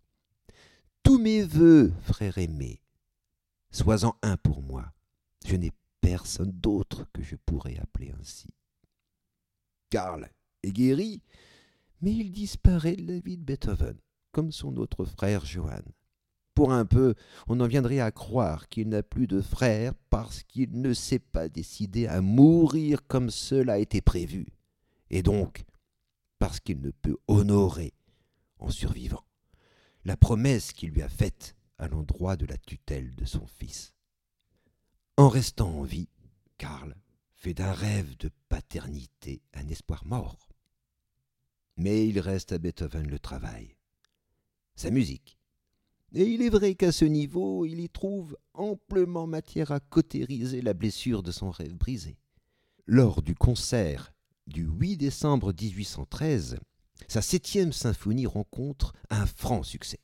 Tous 1.02 1.18
mes 1.18 1.42
voeux, 1.42 1.92
frère 2.02 2.38
aimé, 2.38 2.80
sois-en 3.71 4.14
un 4.23 4.37
pour 4.37 4.62
moi. 4.62 4.92
Je 5.44 5.56
n'ai 5.56 5.73
personne 6.00 6.52
d'autre 6.52 7.06
que 7.12 7.23
je 7.23 7.37
pourrais 7.37 7.78
appeler 7.78 8.12
ainsi. 8.21 8.49
Karl 9.90 10.30
est 10.62 10.73
guéri, 10.73 11.21
mais 12.00 12.12
il 12.12 12.30
disparaît 12.30 12.97
de 12.97 13.06
la 13.12 13.18
vie 13.18 13.37
de 13.37 13.42
Beethoven, 13.42 13.97
comme 14.30 14.52
son 14.52 14.76
autre 14.76 15.04
frère 15.04 15.44
Johann. 15.44 15.85
Pour 16.54 16.73
un 16.73 16.85
peu, 16.85 17.14
on 17.49 17.61
en 17.61 17.66
viendrait 17.66 18.00
à 18.00 18.12
croire 18.12 18.68
qu'il 18.68 18.88
n'a 18.90 19.02
plus 19.02 19.26
de 19.26 19.40
frère 19.40 19.94
parce 20.09 20.42
qu'il 20.44 20.80
ne 20.80 20.92
s'est 20.92 21.18
pas 21.18 21.49
décidé 21.49 22.06
à 22.06 22.21
mourir 22.21 23.06
comme 23.06 23.30
cela 23.30 23.75
a 23.75 23.78
été 23.78 24.00
prévu, 24.00 24.47
et 25.11 25.23
donc 25.23 25.64
parce 26.38 26.61
qu'il 26.61 26.80
ne 26.80 26.90
peut 26.90 27.16
honorer, 27.26 27.92
en 28.59 28.71
survivant, 28.71 29.25
la 30.04 30.16
promesse 30.16 30.73
qu'il 30.73 30.90
lui 30.90 31.02
a 31.02 31.09
faite 31.09 31.54
à 31.78 31.88
l'endroit 31.88 32.37
de 32.37 32.47
la 32.47 32.59
tutelle 32.59 33.14
de 33.14 33.25
son 33.25 33.47
fils. 33.47 33.92
En 35.16 35.28
restant 35.28 35.71
en 35.71 35.82
vie, 35.82 36.09
Karl 36.59 36.97
fait 37.35 37.54
d'un 37.54 37.73
rêve 37.73 38.16
de 38.18 38.30
paternité 38.49 39.42
un 39.52 39.68
espoir 39.68 40.06
mort. 40.06 40.49
Mais 41.76 42.06
il 42.06 42.21
reste 42.21 42.52
à 42.52 42.59
Beethoven 42.59 43.09
le 43.09 43.18
travail, 43.18 43.76
sa 44.75 44.90
musique. 44.90 45.38
Et 46.14 46.25
il 46.25 46.42
est 46.42 46.50
vrai 46.50 46.75
qu'à 46.75 46.92
ce 46.92 47.04
niveau, 47.04 47.64
il 47.64 47.80
y 47.80 47.88
trouve 47.88 48.37
amplement 48.52 49.26
matière 49.26 49.73
à 49.73 49.80
cautériser 49.80 50.61
la 50.61 50.75
blessure 50.75 51.23
de 51.23 51.32
son 51.32 51.50
rêve 51.50 51.75
brisé. 51.75 52.18
Lors 52.87 53.23
du 53.23 53.35
concert 53.35 54.12
du 54.47 54.64
8 54.64 54.99
décembre 54.99 55.52
1813, 55.59 56.59
sa 57.09 57.23
septième 57.23 57.73
symphonie 57.73 58.26
rencontre 58.26 58.94
un 59.11 59.26
franc 59.26 59.62
succès. 59.62 59.99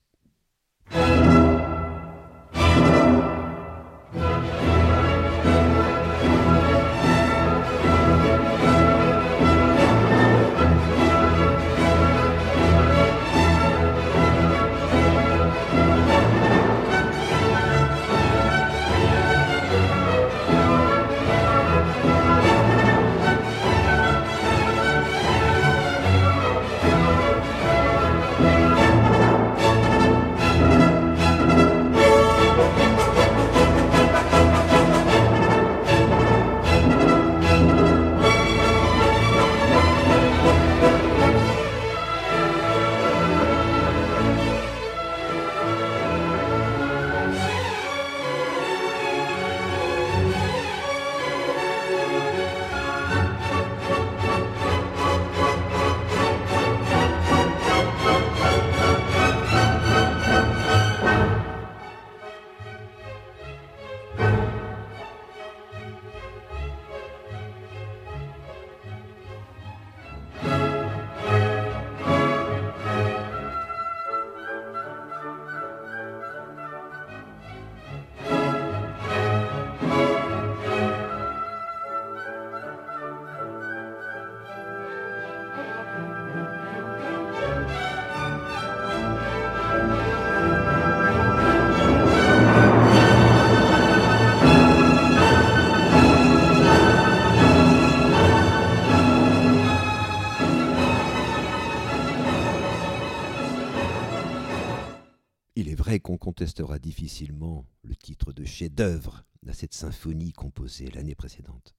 Contestera 106.59 106.81
difficilement 106.81 107.67
le 107.83 107.95
titre 107.95 108.33
de 108.33 108.45
chef-d'œuvre 108.45 109.25
à 109.47 109.53
cette 109.53 109.75
symphonie 109.75 110.33
composée 110.33 110.91
l'année 110.91 111.15
précédente. 111.15 111.77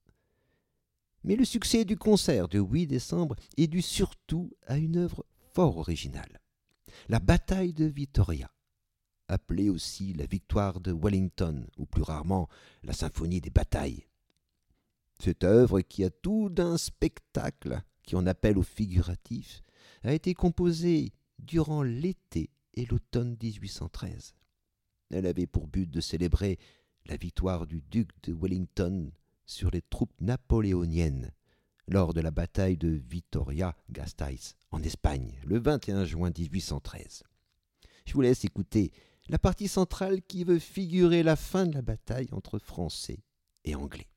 Mais 1.25 1.35
le 1.35 1.43
succès 1.43 1.83
du 1.83 1.97
concert 1.97 2.47
de 2.47 2.59
8 2.59 2.87
décembre 2.87 3.35
est 3.57 3.67
dû 3.67 3.81
surtout 3.81 4.53
à 4.67 4.77
une 4.77 4.95
œuvre 4.95 5.25
fort 5.53 5.77
originale, 5.79 6.39
la 7.09 7.19
bataille 7.19 7.73
de 7.73 7.83
Vittoria, 7.83 8.49
appelée 9.27 9.69
aussi 9.69 10.13
la 10.13 10.25
victoire 10.25 10.79
de 10.79 10.93
Wellington, 10.93 11.67
ou 11.77 11.85
plus 11.85 12.03
rarement 12.03 12.47
la 12.83 12.93
symphonie 12.93 13.41
des 13.41 13.49
batailles. 13.49 14.07
Cette 15.21 15.43
œuvre, 15.43 15.81
qui 15.81 16.05
a 16.05 16.09
tout 16.09 16.47
d'un 16.47 16.77
spectacle 16.77 17.81
qui 18.03 18.15
en 18.15 18.25
appelle 18.25 18.57
au 18.57 18.63
figuratif, 18.63 19.61
a 20.03 20.13
été 20.13 20.33
composée 20.33 21.11
durant 21.37 21.83
l'été 21.83 22.49
et 22.75 22.85
l'automne 22.85 23.35
1813. 23.41 24.35
Elle 25.11 25.25
avait 25.25 25.47
pour 25.47 25.67
but 25.67 25.89
de 25.89 26.01
célébrer 26.01 26.59
la 27.05 27.17
victoire 27.17 27.65
du 27.65 27.81
duc 27.81 28.09
de 28.23 28.33
Wellington 28.33 29.11
sur 29.45 29.71
les 29.71 29.81
troupes 29.81 30.13
napoléoniennes 30.21 31.31
lors 31.87 32.13
de 32.13 32.21
la 32.21 32.29
bataille 32.29 32.77
de 32.77 33.01
Vitoria-Gasteiz 33.09 34.55
en 34.71 34.83
Espagne 34.83 35.39
le 35.45 35.57
21 35.57 36.05
juin 36.05 36.29
1813. 36.37 37.23
Je 38.05 38.13
vous 38.13 38.21
laisse 38.21 38.45
écouter 38.45 38.91
la 39.27 39.39
partie 39.39 39.67
centrale 39.67 40.21
qui 40.21 40.43
veut 40.43 40.59
figurer 40.59 41.23
la 41.23 41.35
fin 41.35 41.65
de 41.65 41.73
la 41.73 41.81
bataille 41.81 42.29
entre 42.31 42.59
Français 42.59 43.19
et 43.65 43.75
Anglais. 43.75 44.07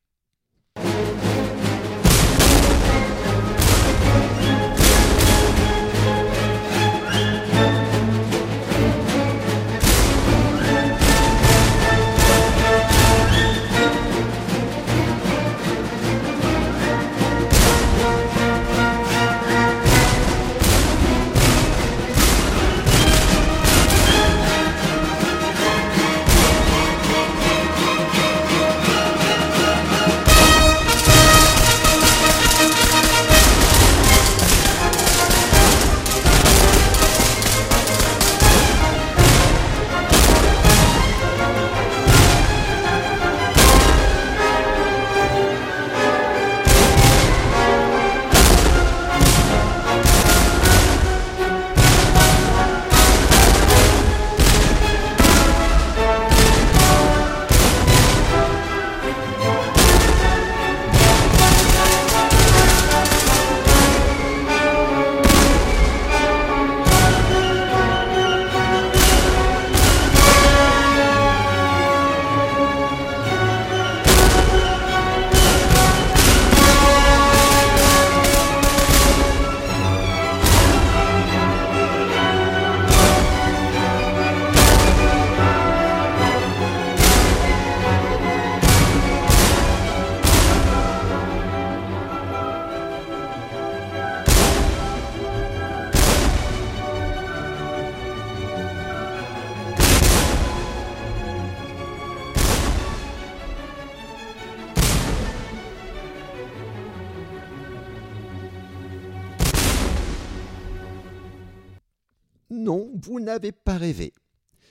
Vous 113.13 113.21
n'avez 113.21 113.53
pas 113.53 113.77
rêvé. 113.77 114.15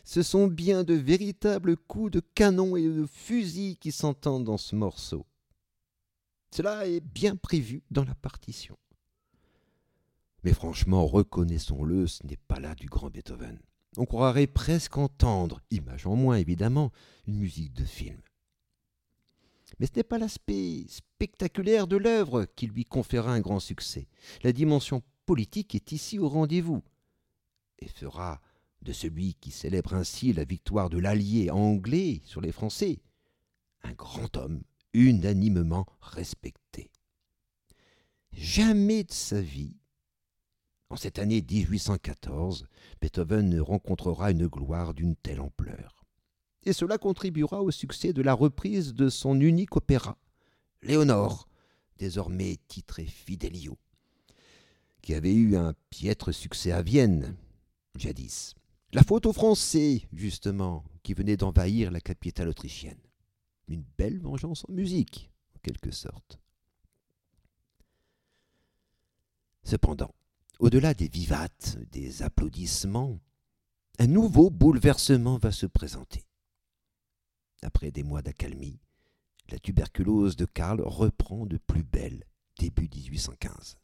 Ce 0.03 0.23
sont 0.23 0.47
bien 0.47 0.83
de 0.83 0.95
véritables 0.95 1.77
coups 1.77 2.11
de 2.11 2.21
canon 2.33 2.75
et 2.75 2.81
de 2.81 3.05
fusil 3.05 3.77
qui 3.79 3.91
s'entendent 3.91 4.45
dans 4.45 4.57
ce 4.57 4.75
morceau. 4.75 5.27
Cela 6.49 6.87
est 6.87 7.01
bien 7.01 7.35
prévu 7.35 7.83
dans 7.91 8.03
la 8.03 8.15
partition. 8.15 8.79
Mais 10.43 10.53
franchement, 10.53 11.05
reconnaissons-le, 11.05 12.07
ce 12.07 12.25
n'est 12.25 12.39
pas 12.47 12.59
là 12.59 12.73
du 12.73 12.87
grand 12.87 13.11
Beethoven. 13.11 13.59
On 13.95 14.07
croirait 14.07 14.47
presque 14.47 14.97
entendre, 14.97 15.61
image 15.69 16.07
en 16.07 16.15
moins 16.15 16.37
évidemment, 16.37 16.91
une 17.27 17.37
musique 17.37 17.73
de 17.73 17.85
film. 17.85 18.19
Mais 19.79 19.85
ce 19.85 19.91
n'est 19.97 20.03
pas 20.03 20.17
l'aspect 20.17 20.85
spectaculaire 20.87 21.85
de 21.85 21.97
l'œuvre 21.97 22.45
qui 22.55 22.65
lui 22.65 22.85
conféra 22.85 23.33
un 23.33 23.39
grand 23.39 23.59
succès. 23.59 24.07
La 24.41 24.51
dimension 24.51 25.03
politique 25.27 25.75
est 25.75 25.91
ici 25.91 26.17
au 26.17 26.27
rendez-vous 26.27 26.81
et 27.81 27.87
fera 27.87 28.41
de 28.81 28.93
celui 28.93 29.35
qui 29.35 29.51
célèbre 29.51 29.93
ainsi 29.93 30.33
la 30.33 30.43
victoire 30.43 30.89
de 30.89 30.97
l'allié 30.97 31.51
anglais 31.51 32.21
sur 32.25 32.41
les 32.41 32.51
Français 32.51 32.99
un 33.83 33.93
grand 33.93 34.37
homme 34.37 34.61
unanimement 34.93 35.85
respecté. 36.01 36.91
Jamais 38.33 39.03
de 39.03 39.11
sa 39.11 39.41
vie, 39.41 39.77
en 40.89 40.95
cette 40.95 41.19
année 41.19 41.41
1814, 41.41 42.67
Beethoven 43.01 43.49
ne 43.49 43.59
rencontrera 43.59 44.31
une 44.31 44.47
gloire 44.47 44.93
d'une 44.93 45.15
telle 45.15 45.41
ampleur. 45.41 46.05
Et 46.63 46.73
cela 46.73 46.97
contribuera 46.97 47.61
au 47.61 47.71
succès 47.71 48.13
de 48.13 48.21
la 48.21 48.33
reprise 48.33 48.93
de 48.93 49.09
son 49.09 49.39
unique 49.39 49.75
opéra, 49.75 50.17
Léonore, 50.83 51.47
désormais 51.97 52.57
titré 52.67 53.05
Fidelio, 53.05 53.77
qui 55.01 55.13
avait 55.13 55.33
eu 55.33 55.55
un 55.55 55.73
piètre 55.89 56.33
succès 56.33 56.71
à 56.71 56.81
Vienne, 56.81 57.35
jadis. 57.95 58.55
La 58.93 59.03
faute 59.03 59.25
aux 59.25 59.33
Français, 59.33 60.07
justement, 60.13 60.83
qui 61.03 61.13
venaient 61.13 61.37
d'envahir 61.37 61.91
la 61.91 62.01
capitale 62.01 62.49
autrichienne. 62.49 62.99
Une 63.67 63.85
belle 63.97 64.19
vengeance 64.19 64.65
en 64.67 64.73
musique, 64.73 65.31
en 65.55 65.59
quelque 65.59 65.91
sorte. 65.91 66.39
Cependant, 69.63 70.13
au-delà 70.59 70.93
des 70.93 71.07
vivates, 71.07 71.77
des 71.91 72.23
applaudissements, 72.23 73.19
un 73.99 74.07
nouveau 74.07 74.49
bouleversement 74.49 75.37
va 75.37 75.51
se 75.51 75.65
présenter. 75.65 76.25
Après 77.61 77.91
des 77.91 78.03
mois 78.03 78.21
d'accalmie, 78.21 78.79
la 79.49 79.59
tuberculose 79.59 80.35
de 80.35 80.45
Karl 80.45 80.81
reprend 80.81 81.45
de 81.45 81.57
plus 81.57 81.83
belle 81.83 82.23
début 82.57 82.89
1815. 82.93 83.77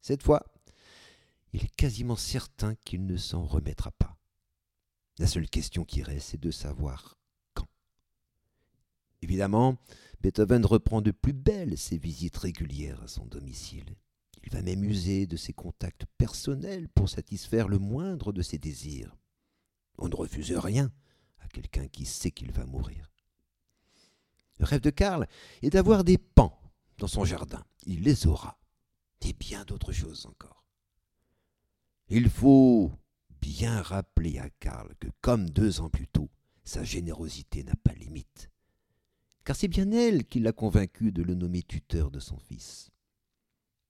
Cette 0.00 0.22
fois, 0.22 0.44
il 1.52 1.64
est 1.64 1.76
quasiment 1.76 2.16
certain 2.16 2.74
qu'il 2.84 3.06
ne 3.06 3.16
s'en 3.16 3.44
remettra 3.44 3.90
pas. 3.92 4.16
La 5.18 5.26
seule 5.26 5.48
question 5.48 5.84
qui 5.84 6.02
reste 6.02 6.34
est 6.34 6.42
de 6.42 6.50
savoir 6.50 7.18
quand. 7.54 7.68
Évidemment, 9.22 9.76
Beethoven 10.20 10.64
reprend 10.64 11.02
de 11.02 11.10
plus 11.10 11.32
belle 11.32 11.76
ses 11.76 11.98
visites 11.98 12.36
régulières 12.36 13.02
à 13.02 13.08
son 13.08 13.26
domicile. 13.26 13.96
Il 14.42 14.50
va 14.50 14.62
même 14.62 14.84
user 14.84 15.26
de 15.26 15.36
ses 15.36 15.52
contacts 15.52 16.06
personnels 16.16 16.88
pour 16.88 17.08
satisfaire 17.08 17.68
le 17.68 17.78
moindre 17.78 18.32
de 18.32 18.42
ses 18.42 18.58
désirs. 18.58 19.16
On 19.98 20.08
ne 20.08 20.16
refuse 20.16 20.52
rien 20.52 20.90
à 21.40 21.48
quelqu'un 21.48 21.88
qui 21.88 22.06
sait 22.06 22.30
qu'il 22.30 22.52
va 22.52 22.64
mourir. 22.64 23.10
Le 24.58 24.64
rêve 24.64 24.80
de 24.80 24.90
Karl 24.90 25.26
est 25.62 25.70
d'avoir 25.70 26.04
des 26.04 26.18
pans 26.18 26.58
dans 26.98 27.06
son 27.06 27.24
jardin. 27.24 27.64
Il 27.86 28.02
les 28.02 28.26
aura. 28.26 28.58
Et 29.22 29.32
bien 29.32 29.64
d'autres 29.64 29.92
choses 29.92 30.26
encore. 30.26 30.59
Il 32.12 32.28
faut 32.28 32.90
bien 33.40 33.80
rappeler 33.82 34.40
à 34.40 34.50
Karl 34.50 34.92
que, 34.98 35.06
comme 35.20 35.48
deux 35.48 35.80
ans 35.80 35.90
plus 35.90 36.08
tôt, 36.08 36.28
sa 36.64 36.82
générosité 36.82 37.62
n'a 37.62 37.76
pas 37.76 37.92
limite. 37.92 38.50
Car 39.44 39.54
c'est 39.54 39.68
bien 39.68 39.92
elle 39.92 40.26
qui 40.26 40.40
l'a 40.40 40.52
convaincu 40.52 41.12
de 41.12 41.22
le 41.22 41.36
nommer 41.36 41.62
tuteur 41.62 42.10
de 42.10 42.18
son 42.18 42.36
fils. 42.36 42.90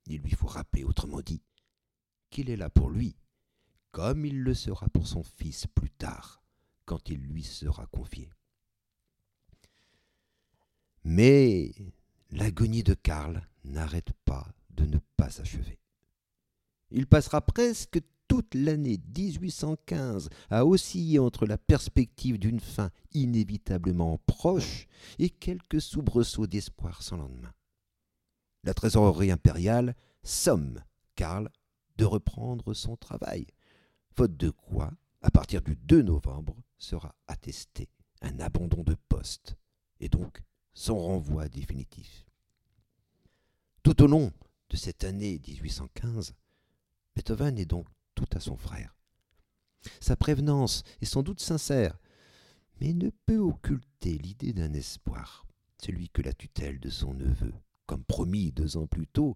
Il 0.05 0.21
lui 0.21 0.33
faut 0.33 0.49
rappeler, 0.49 0.85
autrement 0.85 1.23
dit, 1.23 1.41
qu'il 2.29 2.51
est 2.51 2.57
là 2.57 2.69
pour 2.69 2.91
lui, 2.91 3.17
comme 3.91 4.27
il 4.27 4.43
le 4.43 4.53
sera 4.53 4.91
pour 4.91 5.07
son 5.07 5.23
fils 5.23 5.67
plus 5.75 5.91
tard, 5.91 6.43
quand 6.85 7.09
il 7.09 7.21
lui 7.21 7.43
sera 7.43 7.87
confié. 7.87 8.29
Mais 11.05 11.73
l'agonie 12.33 12.83
de 12.83 12.93
Karl 12.93 13.49
n'arrête 13.65 14.13
pas 14.27 14.53
de 14.69 14.85
ne 14.85 14.99
pas 15.17 15.31
s'achever. 15.31 15.81
Il 16.91 17.07
passera 17.07 17.41
presque 17.41 18.01
toute 18.31 18.55
l'année 18.55 19.01
1815 19.19 20.29
à 20.51 20.64
osciller 20.64 21.19
entre 21.19 21.47
la 21.47 21.59
perspective 21.59 22.38
d'une 22.38 22.61
fin 22.61 22.90
inévitablement 23.12 24.21
proche 24.27 24.87
et 25.19 25.31
quelques 25.31 25.81
soubresauts 25.81 26.47
d'espoir 26.47 27.03
sans 27.03 27.16
lendemain 27.16 27.53
la 28.62 28.75
trésorerie 28.75 29.31
impériale 29.31 29.97
somme 30.23 30.83
Karl 31.16 31.51
de 31.97 32.05
reprendre 32.05 32.73
son 32.73 32.97
travail, 32.97 33.47
faute 34.14 34.37
de 34.37 34.51
quoi, 34.51 34.93
à 35.23 35.31
partir 35.31 35.62
du 35.62 35.77
2 35.77 36.03
novembre, 36.03 36.57
sera 36.79 37.14
attesté 37.27 37.88
un 38.23 38.38
abandon 38.40 38.83
de 38.83 38.95
poste, 39.09 39.57
et 39.99 40.09
donc 40.09 40.43
son 40.73 40.99
renvoi 40.99 41.49
définitif. 41.49 42.25
Tout 43.83 44.03
au 44.03 44.07
long 44.07 44.33
de 44.69 44.77
cette 44.77 45.05
année 45.05 45.40
1815, 45.47 46.35
Beethoven 47.16 47.59
est 47.59 47.66
donc 47.66 47.87
à 48.33 48.41
son 48.41 48.57
frère. 48.57 48.97
Sa 50.01 50.17
prévenance 50.17 50.83
est 51.01 51.07
sans 51.07 51.23
doute 51.23 51.41
sincère, 51.41 51.99
mais 52.81 52.93
ne 52.93 53.11
peut 53.27 53.39
occulter 53.39 54.19
l'idée 54.19 54.53
d'un 54.53 54.73
espoir, 54.73 55.47
celui 55.83 56.09
que 56.11 56.23
la 56.23 56.33
tutelle 56.33 56.81
de 56.81 56.91
son 56.91 57.15
neveu 57.15 57.53
comme 57.91 58.05
promis 58.05 58.53
deux 58.53 58.77
ans 58.77 58.87
plus 58.87 59.09
tôt, 59.09 59.35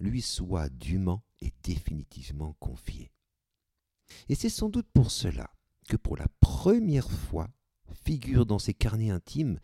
lui 0.00 0.22
soit 0.22 0.70
dûment 0.70 1.22
et 1.42 1.52
définitivement 1.62 2.54
confié. 2.54 3.12
Et 4.30 4.34
c'est 4.34 4.48
sans 4.48 4.70
doute 4.70 4.88
pour 4.94 5.10
cela 5.10 5.50
que 5.90 5.98
pour 5.98 6.16
la 6.16 6.26
première 6.40 7.10
fois 7.10 7.50
figure 8.06 8.46
dans 8.46 8.58
ses 8.58 8.72
carnets 8.72 9.10
intimes 9.10 9.60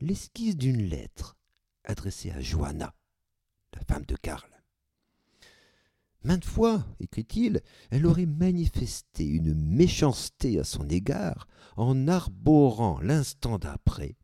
l'esquisse 0.00 0.56
d'une 0.56 0.82
lettre 0.82 1.36
adressée 1.84 2.32
à 2.32 2.40
Johanna, 2.40 2.96
la 3.74 3.84
femme 3.84 4.06
de 4.06 4.16
Karl. 4.16 4.57
Maintes 6.28 6.44
fois, 6.44 6.84
écrit-il, 7.00 7.62
elle 7.88 8.04
aurait 8.04 8.26
manifesté 8.26 9.24
une 9.24 9.54
méchanceté 9.54 10.60
à 10.60 10.64
son 10.64 10.86
égard 10.90 11.48
en 11.78 12.06
arborant 12.06 13.00
l'instant 13.00 13.58
d'après 13.58 14.14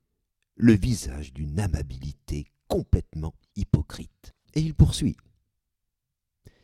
le 0.54 0.74
visage 0.74 1.32
d'une 1.32 1.58
amabilité 1.58 2.44
complètement 2.68 3.34
hypocrite. 3.56 4.34
Et 4.52 4.60
il 4.60 4.74
poursuit. 4.74 5.16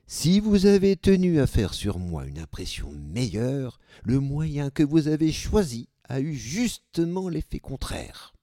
Si 0.06 0.40
vous 0.40 0.66
avez 0.66 0.94
tenu 0.98 1.40
à 1.40 1.46
faire 1.46 1.72
sur 1.72 1.98
moi 1.98 2.26
une 2.26 2.38
impression 2.38 2.92
meilleure, 2.92 3.80
le 4.04 4.20
moyen 4.20 4.68
que 4.68 4.82
vous 4.82 5.08
avez 5.08 5.32
choisi 5.32 5.88
a 6.04 6.20
eu 6.20 6.34
justement 6.34 7.30
l'effet 7.30 7.60
contraire. 7.60 8.34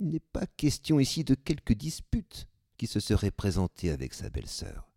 Il 0.00 0.08
n'est 0.08 0.20
pas 0.32 0.46
question 0.46 0.98
ici 0.98 1.24
de 1.24 1.34
quelque 1.34 1.74
dispute 1.74 2.48
qui 2.78 2.86
se 2.86 3.00
serait 3.00 3.30
présentée 3.30 3.90
avec 3.90 4.14
sa 4.14 4.30
belle-sœur. 4.30 4.95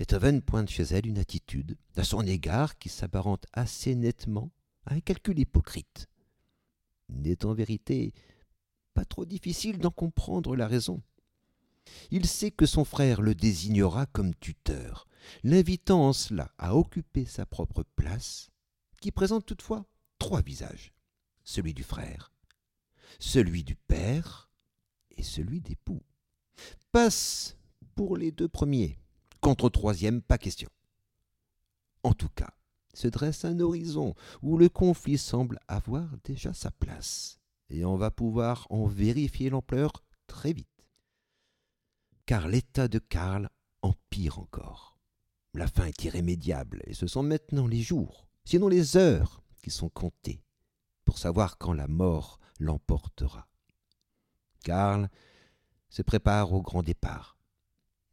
Beethoven 0.00 0.40
pointe 0.40 0.70
chez 0.70 0.84
elle 0.84 1.06
une 1.06 1.18
attitude 1.18 1.76
à 1.94 2.04
son 2.04 2.26
égard 2.26 2.78
qui 2.78 2.88
s'apparente 2.88 3.44
assez 3.52 3.94
nettement 3.94 4.50
à 4.86 4.94
un 4.94 5.00
calcul 5.00 5.38
hypocrite. 5.38 6.08
Il 7.10 7.20
n'est 7.20 7.44
en 7.44 7.52
vérité 7.52 8.14
pas 8.94 9.04
trop 9.04 9.26
difficile 9.26 9.76
d'en 9.76 9.90
comprendre 9.90 10.56
la 10.56 10.66
raison. 10.66 11.02
Il 12.10 12.24
sait 12.24 12.50
que 12.50 12.64
son 12.64 12.86
frère 12.86 13.20
le 13.20 13.34
désignera 13.34 14.06
comme 14.06 14.34
tuteur, 14.36 15.06
l'invitant 15.42 16.08
en 16.08 16.14
cela 16.14 16.50
à 16.56 16.74
occuper 16.74 17.26
sa 17.26 17.44
propre 17.44 17.82
place, 17.94 18.48
qui 19.02 19.12
présente 19.12 19.44
toutefois 19.44 19.84
trois 20.18 20.40
visages 20.40 20.94
celui 21.44 21.74
du 21.74 21.82
frère, 21.82 22.32
celui 23.18 23.64
du 23.64 23.76
père 23.76 24.50
et 25.10 25.22
celui 25.22 25.60
d'époux. 25.60 26.00
Passe 26.90 27.58
pour 27.94 28.16
les 28.16 28.32
deux 28.32 28.48
premiers, 28.48 28.98
contre 29.40 29.68
troisième, 29.68 30.22
pas 30.22 30.38
question. 30.38 30.68
En 32.02 32.12
tout 32.12 32.28
cas, 32.28 32.54
se 32.94 33.08
dresse 33.08 33.44
un 33.44 33.60
horizon 33.60 34.14
où 34.42 34.56
le 34.56 34.68
conflit 34.68 35.18
semble 35.18 35.58
avoir 35.68 36.08
déjà 36.24 36.52
sa 36.52 36.70
place 36.70 37.40
et 37.68 37.84
on 37.84 37.96
va 37.96 38.10
pouvoir 38.10 38.66
en 38.70 38.86
vérifier 38.86 39.50
l'ampleur 39.50 39.92
très 40.26 40.52
vite. 40.52 40.66
Car 42.26 42.48
l'état 42.48 42.88
de 42.88 42.98
Karl 42.98 43.48
empire 43.82 44.38
encore. 44.38 44.98
La 45.54 45.66
fin 45.66 45.86
est 45.86 46.04
irrémédiable 46.04 46.82
et 46.86 46.94
ce 46.94 47.06
sont 47.06 47.22
maintenant 47.22 47.66
les 47.66 47.80
jours, 47.80 48.26
sinon 48.44 48.68
les 48.68 48.96
heures, 48.96 49.42
qui 49.62 49.70
sont 49.70 49.88
comptées 49.88 50.42
pour 51.04 51.18
savoir 51.18 51.58
quand 51.58 51.72
la 51.72 51.88
mort 51.88 52.38
l'emportera. 52.58 53.48
Karl 54.62 55.08
se 55.88 56.02
prépare 56.02 56.52
au 56.52 56.62
grand 56.62 56.82
départ 56.82 57.36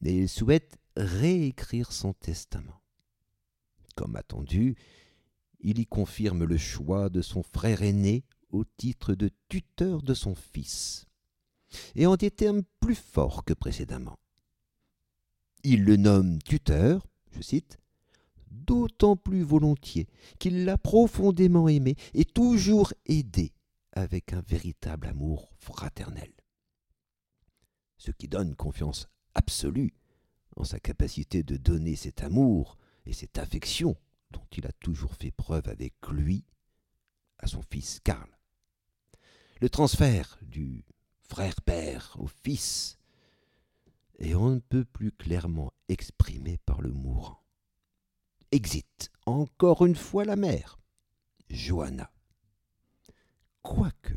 et 0.04 0.16
il 0.16 0.30
souhaite 0.30 0.78
réécrire 0.98 1.92
son 1.92 2.14
testament. 2.14 2.82
Comme 3.96 4.16
attendu, 4.16 4.76
il 5.60 5.80
y 5.80 5.86
confirme 5.86 6.44
le 6.44 6.58
choix 6.58 7.10
de 7.10 7.22
son 7.22 7.44
frère 7.44 7.82
aîné 7.82 8.24
au 8.50 8.64
titre 8.64 9.14
de 9.14 9.30
tuteur 9.50 10.02
de 10.02 10.14
son 10.14 10.36
fils, 10.36 11.06
et 11.96 12.06
en 12.06 12.16
des 12.16 12.32
termes 12.32 12.64
plus 12.80 12.96
forts 12.96 13.44
que 13.44 13.54
précédemment. 13.54 14.18
Il 15.64 15.84
le 15.84 15.98
nomme 15.98 16.42
tuteur, 16.44 17.06
je 17.32 17.42
cite, 17.42 17.78
d'autant 18.52 19.16
plus 19.18 19.44
volontiers 19.44 20.08
qu'il 20.40 20.66
l'a 20.66 20.78
profondément 20.78 21.68
aimé 21.68 21.96
et 22.14 22.26
toujours 22.26 22.94
aidé 23.06 23.54
avec 23.92 24.34
un 24.34 24.42
véritable 24.42 25.08
amour 25.08 25.52
fraternel. 25.58 26.32
Ce 27.98 28.12
qui 28.12 28.28
donne 28.28 28.56
confiance 28.56 29.08
absolue 29.34 29.94
en 30.58 30.64
sa 30.64 30.80
capacité 30.80 31.44
de 31.44 31.58
donner 31.58 31.96
cet 31.96 32.24
amour 32.24 32.78
et 33.06 33.14
cette 33.14 33.38
affection 33.38 33.96
dont 34.32 34.46
il 34.52 34.66
a 34.66 34.72
toujours 34.74 35.16
fait 35.16 35.32
preuve 35.32 35.70
avec 35.70 35.94
lui 36.12 36.44
à 37.40 37.48
son 37.48 37.62
fils 37.62 38.00
Karl. 38.04 38.30
Le 39.62 39.70
transfert 39.70 40.38
du 40.42 40.84
frère-père 41.22 42.16
au 42.20 42.28
fils 42.28 42.98
est 44.20 44.36
on 44.36 44.52
ne 44.52 44.60
peut 44.60 44.86
plus 44.86 45.12
clairement 45.12 45.72
exprimé 45.90 46.58
par 46.66 46.82
le 46.82 46.92
mourant. 46.92 47.44
Exit 48.52 49.12
encore 49.26 49.86
une 49.86 49.96
fois 49.96 50.26
la 50.26 50.36
mère, 50.36 50.80
Johanna. 51.50 52.12
Quoique, 53.62 54.16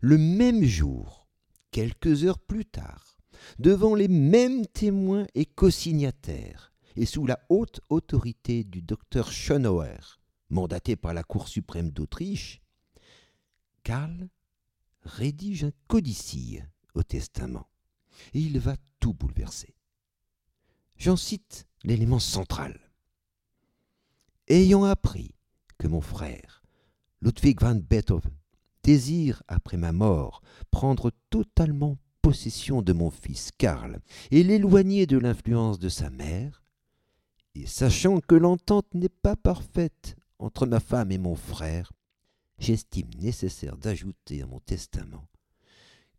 le 0.00 0.16
même 0.16 0.62
jour, 0.62 1.26
quelques 1.70 2.24
heures 2.24 2.38
plus 2.38 2.64
tard, 2.64 3.18
devant 3.58 3.94
les 3.94 4.08
mêmes 4.08 4.66
témoins 4.66 5.26
et 5.34 5.46
co-signataires, 5.46 6.72
et 6.96 7.06
sous 7.06 7.26
la 7.26 7.40
haute 7.48 7.80
autorité 7.88 8.64
du 8.64 8.82
docteur 8.82 9.32
Schonauer, 9.32 10.18
mandaté 10.50 10.96
par 10.96 11.14
la 11.14 11.22
Cour 11.22 11.48
suprême 11.48 11.90
d'Autriche, 11.90 12.60
Karl 13.82 14.28
rédige 15.02 15.64
un 15.64 15.72
codicille 15.88 16.68
au 16.94 17.02
testament, 17.02 17.68
et 18.34 18.40
il 18.40 18.58
va 18.58 18.76
tout 19.00 19.14
bouleverser. 19.14 19.74
J'en 20.96 21.16
cite 21.16 21.66
l'élément 21.82 22.20
central. 22.20 22.78
Ayant 24.48 24.84
appris 24.84 25.34
que 25.78 25.88
mon 25.88 26.00
frère, 26.00 26.62
Ludwig 27.22 27.60
van 27.60 27.74
Beethoven, 27.74 28.36
désire, 28.82 29.42
après 29.48 29.76
ma 29.76 29.92
mort, 29.92 30.42
prendre 30.70 31.10
totalement 31.30 31.98
possession 32.22 32.82
de 32.82 32.92
mon 32.92 33.10
fils 33.10 33.50
Karl 33.58 33.98
et 34.30 34.42
l'éloigner 34.42 35.06
de 35.06 35.18
l'influence 35.18 35.78
de 35.78 35.88
sa 35.88 36.08
mère, 36.08 36.62
et 37.54 37.66
sachant 37.66 38.20
que 38.20 38.34
l'entente 38.34 38.86
n'est 38.94 39.08
pas 39.08 39.36
parfaite 39.36 40.16
entre 40.38 40.66
ma 40.66 40.80
femme 40.80 41.12
et 41.12 41.18
mon 41.18 41.34
frère, 41.34 41.92
j'estime 42.58 43.10
nécessaire 43.18 43.76
d'ajouter 43.76 44.42
à 44.42 44.46
mon 44.46 44.60
testament 44.60 45.28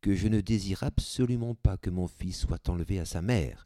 que 0.02 0.13
je 0.13 0.28
ne 0.28 0.42
désire 0.42 0.84
absolument 0.84 1.56
pas 1.56 1.78
que 1.78 1.89
mon 1.89 2.08
fils 2.08 2.38
soit 2.38 2.68
enlevé 2.68 3.00
à 3.00 3.06
sa 3.06 3.22
mère, 3.22 3.66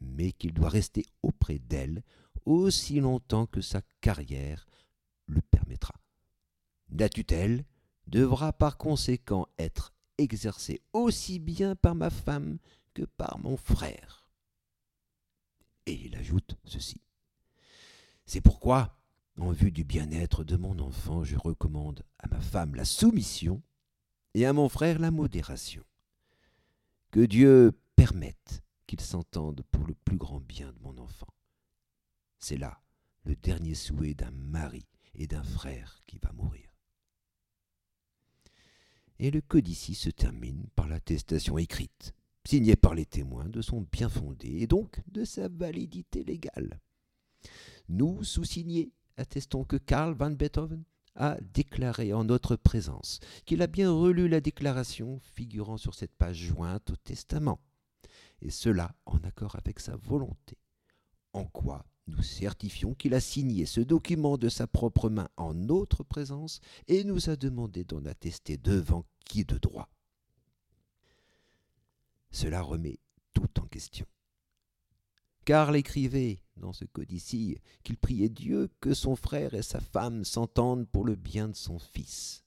mais 0.00 0.32
qu'il 0.32 0.54
doit 0.54 0.70
rester 0.70 1.04
auprès 1.22 1.58
d'elle 1.58 2.02
aussi 2.46 3.00
longtemps 3.00 3.44
que 3.44 3.60
sa 3.60 3.82
carrière 4.00 4.66
le 5.26 5.42
permettra. 5.42 5.94
La 6.88 7.10
tutelle 7.10 7.64
devra 8.06 8.54
par 8.54 8.78
conséquent 8.78 9.46
être 9.58 9.92
exercée 10.20 10.80
aussi 10.92 11.38
bien 11.38 11.74
par 11.74 11.94
ma 11.94 12.10
femme 12.10 12.58
que 12.94 13.02
par 13.02 13.38
mon 13.38 13.56
frère. 13.56 14.26
Et 15.86 15.94
il 15.94 16.16
ajoute 16.16 16.56
ceci. 16.64 17.00
C'est 18.26 18.40
pourquoi, 18.40 18.96
en 19.38 19.50
vue 19.50 19.72
du 19.72 19.84
bien-être 19.84 20.44
de 20.44 20.56
mon 20.56 20.78
enfant, 20.78 21.24
je 21.24 21.36
recommande 21.36 22.04
à 22.18 22.28
ma 22.28 22.40
femme 22.40 22.74
la 22.74 22.84
soumission 22.84 23.62
et 24.34 24.46
à 24.46 24.52
mon 24.52 24.68
frère 24.68 24.98
la 24.98 25.10
modération. 25.10 25.84
Que 27.10 27.26
Dieu 27.26 27.72
permette 27.96 28.62
qu'ils 28.86 29.00
s'entendent 29.00 29.62
pour 29.72 29.86
le 29.86 29.94
plus 29.94 30.16
grand 30.16 30.40
bien 30.40 30.72
de 30.72 30.78
mon 30.80 30.96
enfant. 30.98 31.32
C'est 32.38 32.56
là 32.56 32.80
le 33.24 33.36
dernier 33.36 33.74
souhait 33.74 34.14
d'un 34.14 34.30
mari 34.30 34.86
et 35.14 35.26
d'un 35.26 35.44
frère 35.44 36.00
qui 36.06 36.18
va 36.18 36.32
mourir. 36.32 36.69
Et 39.22 39.30
le 39.30 39.42
codici 39.42 39.94
se 39.94 40.08
termine 40.08 40.64
par 40.74 40.88
l'attestation 40.88 41.58
écrite, 41.58 42.14
signée 42.46 42.74
par 42.74 42.94
les 42.94 43.04
témoins 43.04 43.50
de 43.50 43.60
son 43.60 43.86
bien 43.92 44.08
fondé 44.08 44.48
et 44.48 44.66
donc 44.66 45.02
de 45.08 45.26
sa 45.26 45.46
validité 45.48 46.24
légale. 46.24 46.80
Nous, 47.90 48.24
sous-signés, 48.24 48.92
attestons 49.18 49.64
que 49.64 49.76
Karl 49.76 50.14
van 50.14 50.30
Beethoven 50.30 50.84
a 51.16 51.36
déclaré 51.52 52.14
en 52.14 52.24
notre 52.24 52.56
présence 52.56 53.20
qu'il 53.44 53.60
a 53.60 53.66
bien 53.66 53.92
relu 53.92 54.26
la 54.26 54.40
déclaration 54.40 55.20
figurant 55.34 55.76
sur 55.76 55.94
cette 55.94 56.16
page 56.16 56.38
jointe 56.38 56.88
au 56.88 56.96
testament, 56.96 57.60
et 58.40 58.50
cela 58.50 58.96
en 59.04 59.18
accord 59.18 59.54
avec 59.56 59.80
sa 59.80 59.96
volonté, 59.96 60.56
en 61.34 61.44
quoi 61.44 61.84
nous 62.10 62.22
certifions 62.22 62.94
qu'il 62.94 63.14
a 63.14 63.20
signé 63.20 63.66
ce 63.66 63.80
document 63.80 64.36
de 64.36 64.48
sa 64.48 64.66
propre 64.66 65.08
main 65.08 65.28
en 65.36 65.54
notre 65.54 66.02
présence 66.02 66.60
et 66.88 67.04
nous 67.04 67.30
a 67.30 67.36
demandé 67.36 67.84
d'en 67.84 68.04
attester 68.04 68.56
devant 68.56 69.04
qui 69.24 69.44
de 69.44 69.58
droit. 69.58 69.88
Cela 72.30 72.62
remet 72.62 72.98
tout 73.32 73.60
en 73.60 73.66
question. 73.66 74.06
Karl 75.44 75.74
écrivait 75.76 76.42
dans 76.56 76.72
ce 76.72 76.84
codicille 76.84 77.58
qu'il 77.82 77.96
priait 77.96 78.28
Dieu 78.28 78.70
que 78.80 78.94
son 78.94 79.16
frère 79.16 79.54
et 79.54 79.62
sa 79.62 79.80
femme 79.80 80.24
s'entendent 80.24 80.86
pour 80.86 81.04
le 81.04 81.16
bien 81.16 81.48
de 81.48 81.56
son 81.56 81.78
fils. 81.78 82.44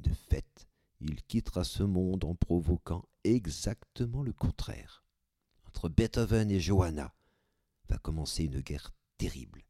De 0.00 0.12
fait, 0.28 0.68
il 1.00 1.22
quittera 1.24 1.64
ce 1.64 1.82
monde 1.82 2.24
en 2.24 2.34
provoquant 2.34 3.04
exactement 3.24 4.22
le 4.22 4.32
contraire. 4.32 5.04
Entre 5.66 5.88
Beethoven 5.88 6.50
et 6.50 6.60
Johanna 6.60 7.12
va 7.92 7.98
commencer 7.98 8.44
une 8.44 8.60
guerre 8.60 8.90
terrible, 9.18 9.66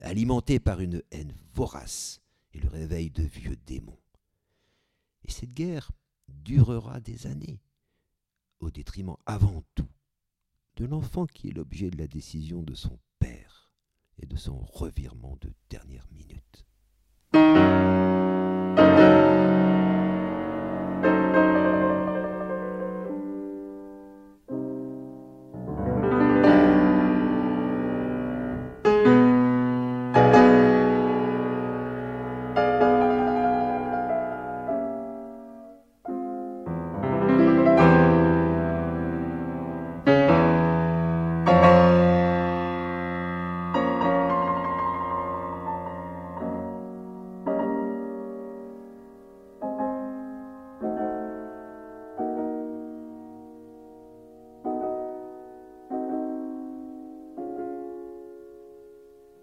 alimentée 0.00 0.60
par 0.60 0.80
une 0.80 1.02
haine 1.10 1.34
vorace 1.52 2.20
et 2.52 2.60
le 2.60 2.68
réveil 2.68 3.10
de 3.10 3.24
vieux 3.24 3.56
démons. 3.66 3.98
Et 5.24 5.32
cette 5.32 5.52
guerre 5.52 5.90
durera 6.28 7.00
des 7.00 7.26
années, 7.26 7.60
au 8.60 8.70
détriment 8.70 9.16
avant 9.26 9.64
tout 9.74 9.88
de 10.76 10.84
l'enfant 10.84 11.26
qui 11.26 11.48
est 11.48 11.52
l'objet 11.52 11.90
de 11.90 11.98
la 11.98 12.06
décision 12.06 12.62
de 12.62 12.74
son 12.74 13.00
père 13.18 13.72
et 14.18 14.26
de 14.26 14.36
son 14.36 14.58
revirement 14.58 15.36
de 15.40 15.52
dernière 15.68 16.06
minute. 16.12 16.66